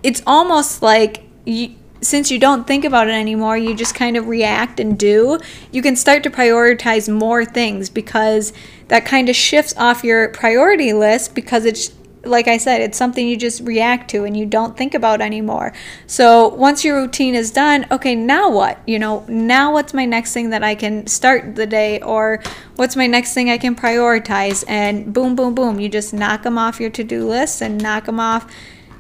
it's 0.03 0.21
almost 0.25 0.81
like 0.81 1.23
you, 1.45 1.75
since 2.01 2.29
you 2.31 2.39
don't 2.39 2.67
think 2.67 2.85
about 2.85 3.07
it 3.07 3.13
anymore, 3.13 3.57
you 3.57 3.75
just 3.75 3.95
kind 3.95 4.17
of 4.17 4.27
react 4.27 4.79
and 4.79 4.97
do, 4.97 5.39
you 5.71 5.81
can 5.81 5.95
start 5.95 6.23
to 6.23 6.29
prioritize 6.29 7.11
more 7.11 7.43
things 7.43 7.89
because 7.89 8.53
that 8.87 9.05
kind 9.05 9.29
of 9.29 9.35
shifts 9.35 9.73
off 9.77 10.03
your 10.03 10.29
priority 10.29 10.93
list 10.93 11.33
because 11.35 11.65
it's 11.65 11.91
like 12.23 12.47
I 12.47 12.57
said, 12.57 12.81
it's 12.81 12.97
something 12.97 13.25
you 13.25 13.37
just 13.37 13.61
react 13.61 14.09
to 14.11 14.25
and 14.25 14.35
you 14.35 14.45
don't 14.45 14.75
think 14.75 14.93
about 14.93 15.21
anymore. 15.21 15.71
So 16.07 16.49
once 16.49 16.83
your 16.83 16.97
routine 16.97 17.35
is 17.35 17.51
done, 17.51 17.85
okay, 17.89 18.15
now 18.15 18.51
what? 18.51 18.79
You 18.85 18.99
know, 18.99 19.23
now 19.29 19.71
what's 19.71 19.93
my 19.93 20.05
next 20.05 20.33
thing 20.33 20.49
that 20.49 20.61
I 20.61 20.75
can 20.75 21.07
start 21.07 21.55
the 21.55 21.65
day 21.65 22.01
or 22.01 22.41
what's 22.75 22.97
my 22.97 23.07
next 23.07 23.33
thing 23.33 23.49
I 23.49 23.57
can 23.57 23.75
prioritize? 23.75 24.65
And 24.67 25.13
boom, 25.13 25.35
boom, 25.35 25.55
boom, 25.55 25.79
you 25.79 25.87
just 25.87 26.13
knock 26.13 26.43
them 26.43 26.57
off 26.57 26.81
your 26.81 26.89
to 26.89 27.03
do 27.03 27.25
list 27.25 27.61
and 27.61 27.81
knock 27.81 28.05
them 28.05 28.19
off 28.19 28.51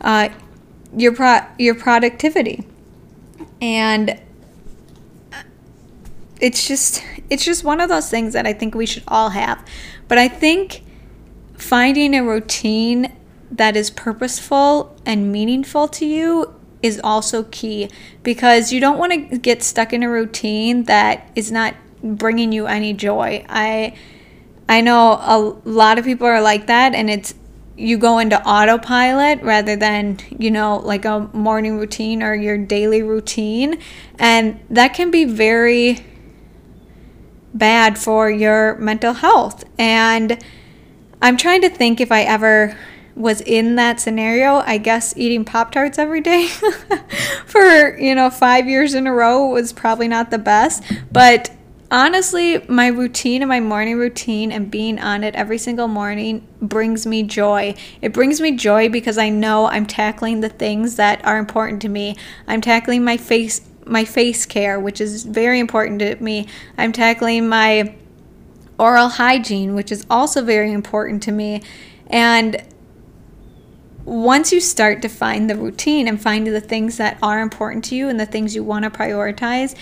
uh, 0.01 0.29
your 0.95 1.11
pro- 1.11 1.45
your 1.57 1.75
productivity 1.75 2.65
and 3.61 4.19
it's 6.39 6.67
just 6.67 7.03
it's 7.29 7.43
just 7.43 7.63
one 7.63 7.81
of 7.81 7.89
those 7.89 8.09
things 8.09 8.33
that 8.33 8.45
I 8.45 8.53
think 8.53 8.75
we 8.75 8.85
should 8.85 9.03
all 9.07 9.29
have. 9.29 9.63
But 10.07 10.17
I 10.17 10.27
think 10.27 10.83
finding 11.55 12.13
a 12.15 12.23
routine 12.23 13.15
that 13.51 13.75
is 13.75 13.89
purposeful 13.89 14.95
and 15.05 15.31
meaningful 15.31 15.87
to 15.87 16.05
you 16.05 16.53
is 16.83 17.01
also 17.03 17.43
key 17.43 17.89
because 18.23 18.71
you 18.71 18.79
don't 18.79 18.97
want 18.97 19.11
to 19.31 19.37
get 19.37 19.63
stuck 19.63 19.93
in 19.93 20.03
a 20.03 20.09
routine 20.09 20.83
that 20.83 21.31
is 21.35 21.51
not 21.51 21.73
bringing 22.03 22.51
you 22.51 22.67
any 22.67 22.93
joy. 22.93 23.43
I 23.49 23.95
I 24.69 24.81
know 24.81 25.13
a 25.13 25.37
lot 25.67 25.97
of 25.97 26.05
people 26.05 26.27
are 26.27 26.41
like 26.41 26.67
that 26.67 26.93
and 26.93 27.09
it's 27.09 27.33
you 27.77 27.97
go 27.97 28.17
into 28.17 28.41
autopilot 28.41 29.41
rather 29.43 29.75
than, 29.75 30.19
you 30.37 30.49
know, 30.49 30.77
like 30.77 31.05
a 31.05 31.29
morning 31.33 31.77
routine 31.77 32.23
or 32.23 32.33
your 32.33 32.57
daily 32.57 33.03
routine. 33.03 33.79
And 34.17 34.59
that 34.69 34.93
can 34.93 35.11
be 35.11 35.25
very 35.25 36.03
bad 37.53 37.97
for 37.97 38.29
your 38.29 38.75
mental 38.75 39.13
health. 39.13 39.63
And 39.77 40.43
I'm 41.21 41.37
trying 41.37 41.61
to 41.61 41.69
think 41.69 42.01
if 42.01 42.11
I 42.11 42.23
ever 42.23 42.77
was 43.17 43.41
in 43.41 43.75
that 43.75 43.99
scenario. 43.99 44.57
I 44.57 44.77
guess 44.77 45.17
eating 45.17 45.43
Pop 45.43 45.71
Tarts 45.71 45.97
every 45.97 46.21
day 46.21 46.47
for, 47.45 47.97
you 47.97 48.15
know, 48.15 48.29
five 48.29 48.67
years 48.67 48.93
in 48.93 49.07
a 49.07 49.13
row 49.13 49.47
was 49.47 49.73
probably 49.73 50.07
not 50.07 50.31
the 50.31 50.37
best. 50.37 50.83
But 51.11 51.51
honestly, 51.89 52.59
my 52.67 52.87
routine 52.87 53.41
and 53.41 53.49
my 53.49 53.59
morning 53.59 53.97
routine 53.97 54.51
and 54.51 54.69
being 54.69 54.99
on 54.99 55.23
it 55.23 55.35
every 55.35 55.57
single 55.57 55.87
morning 55.87 56.47
brings 56.61 57.05
me 57.05 57.23
joy. 57.23 57.75
It 58.01 58.13
brings 58.13 58.41
me 58.41 58.55
joy 58.55 58.89
because 58.89 59.17
I 59.17 59.29
know 59.29 59.67
I'm 59.67 59.85
tackling 59.85 60.41
the 60.41 60.49
things 60.49 60.95
that 60.97 61.23
are 61.25 61.37
important 61.37 61.81
to 61.83 61.89
me. 61.89 62.15
I'm 62.47 62.61
tackling 62.61 63.03
my 63.03 63.17
face 63.17 63.61
my 63.85 64.03
face 64.03 64.45
care, 64.45 64.77
which 64.79 64.99
is 64.99 65.23
very 65.23 65.59
important 65.61 65.99
to 65.99 66.15
me. 66.21 66.45
I'm 66.77 66.91
tackling 66.91 67.47
my 67.47 67.95
oral 68.77 69.07
hygiene, 69.07 69.75
which 69.75 69.91
is 69.91 70.05
also 70.09 70.43
very 70.43 70.73
important 70.73 71.23
to 71.23 71.31
me. 71.31 71.61
And 72.07 72.61
once 74.03 74.51
you 74.51 74.59
start 74.59 75.01
to 75.01 75.09
find 75.09 75.49
the 75.49 75.55
routine 75.55 76.07
and 76.07 76.21
find 76.21 76.47
the 76.47 76.61
things 76.61 76.97
that 76.97 77.17
are 77.21 77.39
important 77.39 77.83
to 77.85 77.95
you 77.95 78.09
and 78.09 78.19
the 78.19 78.25
things 78.25 78.55
you 78.55 78.63
want 78.63 78.83
to 78.83 78.89
prioritize, 78.89 79.75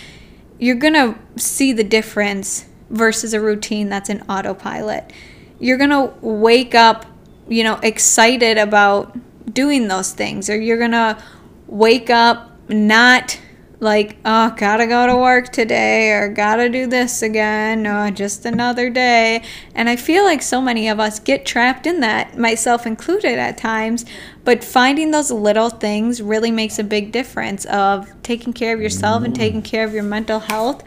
you're 0.59 0.75
going 0.75 0.93
to 0.93 1.17
see 1.37 1.73
the 1.73 1.83
difference 1.83 2.65
versus 2.89 3.33
a 3.33 3.41
routine 3.41 3.89
that's 3.89 4.09
in 4.09 4.21
autopilot. 4.23 5.11
You're 5.59 5.77
going 5.77 5.89
to 5.89 6.13
wake 6.21 6.75
up, 6.75 7.05
you 7.47 7.63
know, 7.63 7.79
excited 7.81 8.57
about 8.57 9.17
doing 9.53 9.87
those 9.87 10.13
things, 10.13 10.49
or 10.49 10.59
you're 10.59 10.77
going 10.77 10.91
to 10.91 11.21
wake 11.67 12.09
up 12.09 12.51
not 12.69 13.39
like, 13.79 14.17
oh, 14.25 14.53
gotta 14.57 14.87
go 14.87 15.05
to 15.07 15.15
work 15.15 15.51
today 15.51 16.11
or 16.11 16.29
gotta 16.29 16.69
do 16.69 16.87
this 16.87 17.21
again 17.21 17.85
or 17.85 18.09
just 18.11 18.45
another 18.45 18.89
day. 18.89 19.43
And 19.73 19.89
I 19.89 19.95
feel 19.95 20.23
like 20.23 20.41
so 20.41 20.61
many 20.61 20.87
of 20.87 20.99
us 20.99 21.19
get 21.19 21.45
trapped 21.45 21.85
in 21.85 21.99
that, 21.99 22.37
myself 22.37 22.85
included 22.85 23.37
at 23.37 23.57
times. 23.57 24.05
But 24.45 24.63
finding 24.63 25.11
those 25.11 25.31
little 25.31 25.69
things 25.69 26.21
really 26.21 26.51
makes 26.51 26.79
a 26.79 26.83
big 26.83 27.11
difference 27.11 27.65
of 27.65 28.07
taking 28.23 28.53
care 28.53 28.73
of 28.73 28.79
yourself 28.79 29.23
and 29.23 29.35
taking 29.35 29.61
mm. 29.61 29.65
care 29.65 29.83
of 29.83 29.93
your 29.93 30.03
mental 30.03 30.39
health 30.39 30.83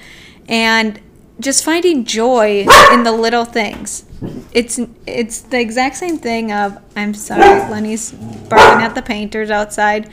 and 0.48 1.00
just 1.40 1.64
finding 1.64 2.04
joy 2.04 2.66
in 2.92 3.02
the 3.02 3.12
little 3.12 3.44
things. 3.44 4.04
It's 4.52 4.80
it's 5.06 5.42
the 5.42 5.60
exact 5.60 5.96
same 5.96 6.18
thing 6.18 6.52
of 6.52 6.78
I'm 6.96 7.14
sorry, 7.14 7.70
Lenny's 7.70 8.12
barking 8.12 8.84
at 8.84 8.94
the 8.94 9.02
painters 9.02 9.50
outside 9.50 10.10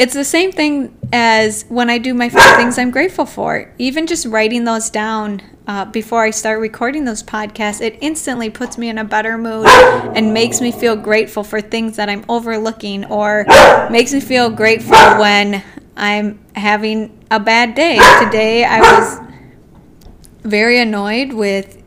it's 0.00 0.14
the 0.14 0.24
same 0.24 0.50
thing 0.50 0.96
as 1.12 1.66
when 1.68 1.90
I 1.90 1.98
do 1.98 2.14
my 2.14 2.30
five 2.30 2.56
things 2.56 2.78
I'm 2.78 2.90
grateful 2.90 3.26
for. 3.26 3.70
Even 3.76 4.06
just 4.06 4.24
writing 4.24 4.64
those 4.64 4.88
down 4.88 5.42
uh, 5.66 5.84
before 5.84 6.22
I 6.24 6.30
start 6.30 6.58
recording 6.58 7.04
those 7.04 7.22
podcasts, 7.22 7.82
it 7.82 7.98
instantly 8.00 8.48
puts 8.48 8.78
me 8.78 8.88
in 8.88 8.96
a 8.96 9.04
better 9.04 9.36
mood 9.36 9.66
and 9.66 10.32
makes 10.32 10.62
me 10.62 10.72
feel 10.72 10.96
grateful 10.96 11.44
for 11.44 11.60
things 11.60 11.96
that 11.96 12.08
I'm 12.08 12.24
overlooking 12.30 13.04
or 13.04 13.44
makes 13.90 14.14
me 14.14 14.20
feel 14.20 14.48
grateful 14.48 14.96
when 15.18 15.62
I'm 15.98 16.40
having 16.56 17.22
a 17.30 17.38
bad 17.38 17.74
day. 17.74 17.96
Today 18.24 18.64
I 18.64 18.80
was 18.80 19.20
very 20.44 20.80
annoyed 20.80 21.34
with 21.34 21.79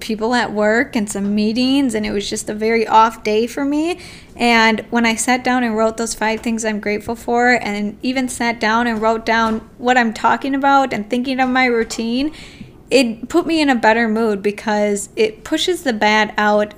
people 0.00 0.34
at 0.34 0.52
work 0.52 0.96
and 0.96 1.08
some 1.10 1.34
meetings, 1.34 1.94
and 1.94 2.04
it 2.04 2.10
was 2.10 2.28
just 2.28 2.48
a 2.48 2.54
very 2.54 2.86
off 2.86 3.22
day 3.22 3.46
for 3.46 3.64
me. 3.64 3.98
And 4.36 4.80
when 4.90 5.06
I 5.06 5.14
sat 5.14 5.44
down 5.44 5.62
and 5.62 5.76
wrote 5.76 5.96
those 5.96 6.14
five 6.14 6.40
things 6.40 6.64
I'm 6.64 6.80
grateful 6.80 7.16
for, 7.16 7.50
and 7.50 7.98
even 8.02 8.28
sat 8.28 8.60
down 8.60 8.86
and 8.86 9.00
wrote 9.00 9.24
down 9.24 9.60
what 9.78 9.96
I'm 9.96 10.12
talking 10.12 10.54
about 10.54 10.92
and 10.92 11.08
thinking 11.08 11.40
of 11.40 11.48
my 11.48 11.66
routine, 11.66 12.32
it 12.90 13.28
put 13.28 13.46
me 13.46 13.60
in 13.60 13.70
a 13.70 13.74
better 13.74 14.08
mood 14.08 14.42
because 14.42 15.08
it 15.16 15.44
pushes 15.44 15.82
the 15.82 15.92
bad 15.92 16.34
out 16.36 16.74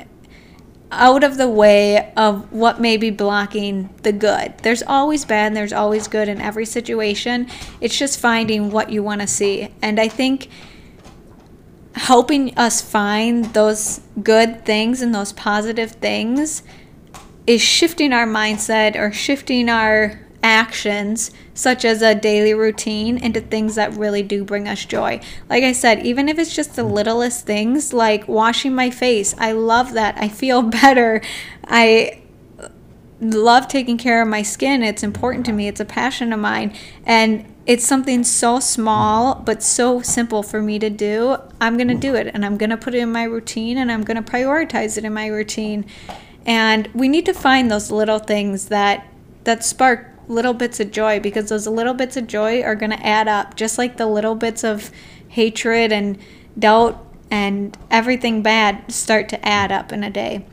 out 0.92 1.24
of 1.24 1.36
the 1.36 1.48
way 1.48 2.12
of 2.16 2.52
what 2.52 2.80
may 2.80 2.96
be 2.96 3.10
blocking 3.10 3.92
the 4.02 4.12
good. 4.12 4.56
There's 4.58 4.84
always 4.84 5.24
bad 5.24 5.48
and 5.48 5.56
there's 5.56 5.72
always 5.72 6.06
good 6.06 6.28
in 6.28 6.40
every 6.40 6.64
situation. 6.64 7.48
It's 7.80 7.98
just 7.98 8.20
finding 8.20 8.70
what 8.70 8.90
you 8.90 9.02
want 9.02 9.20
to 9.20 9.26
see. 9.26 9.68
And 9.82 9.98
I 9.98 10.06
think 10.06 10.48
helping 11.96 12.56
us 12.58 12.82
find 12.82 13.46
those 13.46 14.00
good 14.22 14.64
things 14.64 15.00
and 15.00 15.14
those 15.14 15.32
positive 15.32 15.92
things 15.92 16.62
is 17.46 17.62
shifting 17.62 18.12
our 18.12 18.26
mindset 18.26 18.96
or 18.96 19.10
shifting 19.10 19.68
our 19.68 20.20
actions, 20.42 21.30
such 21.54 21.84
as 21.84 22.02
a 22.02 22.14
daily 22.14 22.52
routine, 22.52 23.16
into 23.16 23.40
things 23.40 23.76
that 23.76 23.92
really 23.94 24.22
do 24.22 24.44
bring 24.44 24.68
us 24.68 24.84
joy. 24.84 25.18
Like 25.48 25.64
I 25.64 25.72
said, 25.72 26.04
even 26.04 26.28
if 26.28 26.38
it's 26.38 26.54
just 26.54 26.76
the 26.76 26.84
littlest 26.84 27.46
things, 27.46 27.92
like 27.94 28.28
washing 28.28 28.74
my 28.74 28.90
face, 28.90 29.34
I 29.38 29.52
love 29.52 29.94
that. 29.94 30.16
I 30.18 30.28
feel 30.28 30.62
better. 30.82 31.22
I 31.66 32.22
love 33.20 33.68
taking 33.68 33.96
care 33.96 34.20
of 34.20 34.28
my 34.28 34.42
skin. 34.42 34.82
It's 34.82 35.02
important 35.02 35.46
to 35.46 35.52
me, 35.52 35.66
it's 35.66 35.80
a 35.80 35.86
passion 35.86 36.32
of 36.32 36.40
mine. 36.40 36.76
And 37.06 37.46
it's 37.66 37.84
something 37.84 38.22
so 38.22 38.60
small 38.60 39.34
but 39.34 39.62
so 39.62 40.00
simple 40.00 40.42
for 40.42 40.62
me 40.62 40.78
to 40.78 40.88
do. 40.88 41.36
I'm 41.60 41.76
going 41.76 41.88
to 41.88 41.94
do 41.94 42.14
it 42.14 42.28
and 42.32 42.44
I'm 42.44 42.56
going 42.56 42.70
to 42.70 42.76
put 42.76 42.94
it 42.94 42.98
in 42.98 43.10
my 43.10 43.24
routine 43.24 43.76
and 43.76 43.90
I'm 43.90 44.04
going 44.04 44.22
to 44.22 44.30
prioritize 44.30 44.96
it 44.96 45.04
in 45.04 45.12
my 45.12 45.26
routine. 45.26 45.84
And 46.46 46.88
we 46.94 47.08
need 47.08 47.26
to 47.26 47.34
find 47.34 47.70
those 47.70 47.90
little 47.90 48.20
things 48.20 48.66
that 48.66 49.08
that 49.44 49.64
spark 49.64 50.08
little 50.28 50.54
bits 50.54 50.80
of 50.80 50.90
joy 50.90 51.20
because 51.20 51.48
those 51.48 51.66
little 51.66 51.94
bits 51.94 52.16
of 52.16 52.26
joy 52.26 52.62
are 52.62 52.74
going 52.74 52.90
to 52.90 53.06
add 53.06 53.28
up 53.28 53.56
just 53.56 53.78
like 53.78 53.96
the 53.96 54.06
little 54.06 54.34
bits 54.34 54.64
of 54.64 54.90
hatred 55.28 55.92
and 55.92 56.18
doubt 56.58 57.04
and 57.30 57.76
everything 57.90 58.42
bad 58.42 58.90
start 58.90 59.28
to 59.28 59.48
add 59.48 59.72
up 59.72 59.92
in 59.92 60.04
a 60.04 60.10
day. 60.10 60.44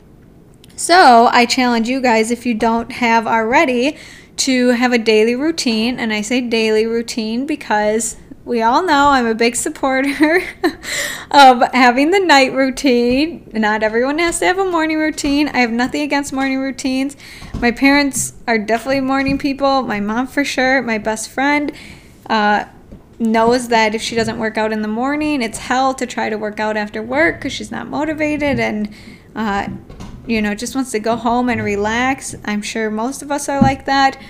So, 0.76 1.28
I 1.30 1.46
challenge 1.46 1.88
you 1.88 2.00
guys 2.00 2.32
if 2.32 2.44
you 2.44 2.54
don't 2.54 2.90
have 2.92 3.28
already 3.28 3.96
to 4.36 4.68
have 4.70 4.92
a 4.92 4.98
daily 4.98 5.34
routine. 5.34 5.98
And 5.98 6.12
I 6.12 6.22
say 6.22 6.40
daily 6.40 6.86
routine 6.86 7.46
because 7.46 8.16
we 8.44 8.60
all 8.60 8.84
know 8.84 9.08
I'm 9.08 9.26
a 9.26 9.34
big 9.34 9.56
supporter 9.56 10.42
of 11.30 11.62
having 11.72 12.10
the 12.10 12.20
night 12.20 12.52
routine. 12.52 13.50
Not 13.54 13.82
everyone 13.82 14.18
has 14.18 14.38
to 14.40 14.46
have 14.46 14.58
a 14.58 14.70
morning 14.70 14.98
routine. 14.98 15.48
I 15.48 15.58
have 15.58 15.70
nothing 15.70 16.02
against 16.02 16.32
morning 16.32 16.58
routines. 16.58 17.16
My 17.60 17.70
parents 17.70 18.34
are 18.46 18.58
definitely 18.58 19.00
morning 19.00 19.38
people. 19.38 19.82
My 19.82 20.00
mom, 20.00 20.26
for 20.26 20.44
sure. 20.44 20.82
My 20.82 20.98
best 20.98 21.30
friend 21.30 21.72
uh, 22.28 22.66
knows 23.18 23.68
that 23.68 23.94
if 23.94 24.02
she 24.02 24.14
doesn't 24.14 24.38
work 24.38 24.58
out 24.58 24.72
in 24.72 24.82
the 24.82 24.88
morning, 24.88 25.40
it's 25.40 25.58
hell 25.58 25.94
to 25.94 26.06
try 26.06 26.28
to 26.28 26.36
work 26.36 26.60
out 26.60 26.76
after 26.76 27.02
work 27.02 27.36
because 27.36 27.52
she's 27.52 27.70
not 27.70 27.88
motivated 27.88 28.60
and 28.60 28.92
uh, 29.34 29.68
you 30.26 30.40
know, 30.40 30.54
just 30.54 30.74
wants 30.74 30.90
to 30.92 30.98
go 30.98 31.16
home 31.16 31.48
and 31.48 31.62
relax. 31.62 32.34
I'm 32.44 32.62
sure 32.62 32.90
most 32.90 33.22
of 33.22 33.30
us 33.30 33.48
are 33.48 33.60
like 33.60 33.84
that. 33.86 34.20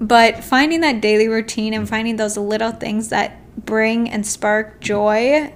But 0.00 0.42
finding 0.42 0.80
that 0.80 1.00
daily 1.00 1.28
routine 1.28 1.74
and 1.74 1.88
finding 1.88 2.16
those 2.16 2.36
little 2.36 2.72
things 2.72 3.10
that 3.10 3.36
bring 3.66 4.08
and 4.08 4.26
spark 4.26 4.80
joy, 4.80 5.52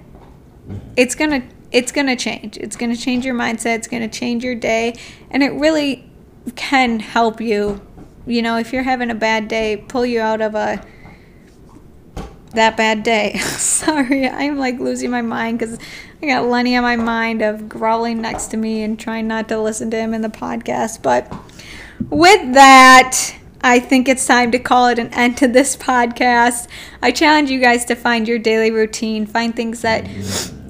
it's 0.95 1.15
going 1.15 1.41
to 1.41 1.55
it's 1.71 1.91
going 1.91 2.07
to 2.07 2.15
change. 2.15 2.57
It's 2.57 2.75
going 2.75 2.95
to 2.95 3.01
change 3.01 3.25
your 3.25 3.35
mindset, 3.35 3.77
it's 3.77 3.87
going 3.87 4.07
to 4.07 4.19
change 4.19 4.43
your 4.43 4.55
day, 4.55 4.97
and 5.29 5.43
it 5.43 5.49
really 5.49 6.09
can 6.55 6.99
help 6.99 7.41
you. 7.41 7.81
You 8.27 8.41
know, 8.41 8.57
if 8.57 8.71
you're 8.71 8.83
having 8.83 9.09
a 9.09 9.15
bad 9.15 9.47
day, 9.47 9.83
pull 9.87 10.05
you 10.05 10.21
out 10.21 10.41
of 10.41 10.55
a 10.55 10.85
that 12.53 12.77
bad 12.77 13.03
day. 13.03 13.37
Sorry, 13.39 14.27
I'm 14.27 14.57
like 14.57 14.79
losing 14.79 15.11
my 15.11 15.21
mind 15.21 15.59
because 15.59 15.77
I 16.25 16.27
got 16.27 16.47
Lenny 16.47 16.75
on 16.75 16.81
my 16.81 16.95
mind 16.95 17.43
of 17.43 17.69
growling 17.69 18.19
next 18.19 18.47
to 18.47 18.57
me 18.57 18.81
and 18.81 18.99
trying 18.99 19.27
not 19.27 19.47
to 19.49 19.61
listen 19.61 19.91
to 19.91 19.97
him 19.97 20.11
in 20.11 20.21
the 20.21 20.27
podcast. 20.27 21.03
But 21.03 21.31
with 22.09 22.55
that, 22.55 23.35
I 23.61 23.79
think 23.79 24.09
it's 24.09 24.25
time 24.25 24.49
to 24.49 24.57
call 24.57 24.87
it 24.87 24.97
an 24.97 25.13
end 25.13 25.37
to 25.37 25.47
this 25.47 25.77
podcast. 25.77 26.67
I 26.99 27.11
challenge 27.11 27.51
you 27.51 27.61
guys 27.61 27.85
to 27.85 27.95
find 27.95 28.27
your 28.27 28.39
daily 28.39 28.71
routine, 28.71 29.27
find 29.27 29.55
things 29.55 29.83
that 29.83 30.07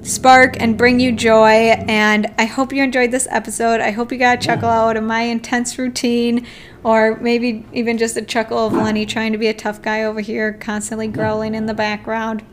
spark 0.02 0.60
and 0.60 0.76
bring 0.76 1.00
you 1.00 1.10
joy. 1.10 1.72
And 1.88 2.26
I 2.36 2.44
hope 2.44 2.70
you 2.70 2.82
enjoyed 2.82 3.10
this 3.10 3.26
episode. 3.30 3.80
I 3.80 3.92
hope 3.92 4.12
you 4.12 4.18
got 4.18 4.44
a 4.44 4.46
chuckle 4.46 4.68
out 4.68 4.98
of 4.98 5.04
my 5.04 5.22
intense 5.22 5.78
routine, 5.78 6.46
or 6.84 7.16
maybe 7.16 7.64
even 7.72 7.96
just 7.96 8.18
a 8.18 8.22
chuckle 8.22 8.66
of 8.66 8.74
Lenny 8.74 9.06
trying 9.06 9.32
to 9.32 9.38
be 9.38 9.46
a 9.46 9.54
tough 9.54 9.80
guy 9.80 10.02
over 10.02 10.20
here, 10.20 10.52
constantly 10.52 11.08
growling 11.08 11.54
in 11.54 11.64
the 11.64 11.72
background. 11.72 12.44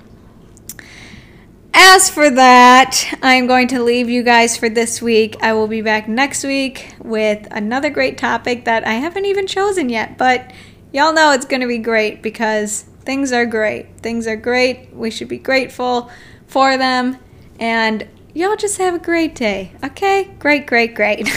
As 1.76 2.08
for 2.10 2.30
that, 2.30 3.18
I'm 3.24 3.48
going 3.48 3.68
to 3.70 3.82
leave 3.82 4.08
you 4.08 4.22
guys 4.22 4.56
for 4.56 4.70
this 4.70 5.02
week. 5.02 5.38
I 5.42 5.54
will 5.54 5.68
be 5.68 5.82
back 5.82 6.08
next 6.08 6.44
week 6.44 6.94
with 7.00 7.48
another 7.50 7.90
great 7.90 8.18
topic 8.18 8.66
that 8.66 8.86
I 8.86 8.94
haven't 8.94 9.26
even 9.26 9.48
chosen 9.48 9.90
yet, 9.90 10.18
but 10.18 10.52
y'all 10.92 11.14
know 11.14 11.32
it's 11.32 11.46
going 11.46 11.62
to 11.62 11.68
be 11.68 11.80
great 11.80 12.22
because 12.22 12.84
things 13.02 13.32
are 13.32 13.48
great. 13.48 13.98
Things 14.02 14.28
are 14.28 14.36
great. 14.36 14.94
We 14.94 15.10
should 15.10 15.28
be 15.28 15.40
grateful 15.40 16.12
for 16.46 16.78
them. 16.78 17.18
And 17.60 18.08
y'all 18.36 18.56
just 18.56 18.78
have 18.78 18.94
a 18.94 19.00
great 19.00 19.34
day. 19.34 19.74
Okay? 19.84 20.36
Great, 20.38 20.68
great, 20.68 20.94
great. 20.94 21.28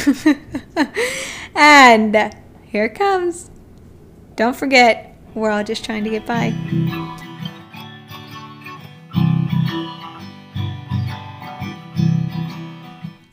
and 1.54 2.34
here 2.64 2.84
it 2.84 2.94
comes. 2.94 3.50
Don't 4.36 4.56
forget, 4.56 5.16
we're 5.34 5.50
all 5.50 5.64
just 5.64 5.82
trying 5.82 6.04
to 6.04 6.10
get 6.10 6.26
by. 6.26 6.52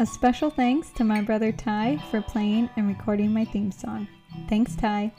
A 0.03 0.05
special 0.05 0.49
thanks 0.49 0.89
to 0.97 1.05
my 1.05 1.21
brother 1.21 1.53
Ty 1.53 1.97
for 2.11 2.19
playing 2.19 2.69
and 2.75 2.89
recording 2.89 3.33
my 3.33 3.45
theme 3.45 3.71
song. 3.71 4.05
Thanks, 4.49 4.75
Ty. 4.75 5.13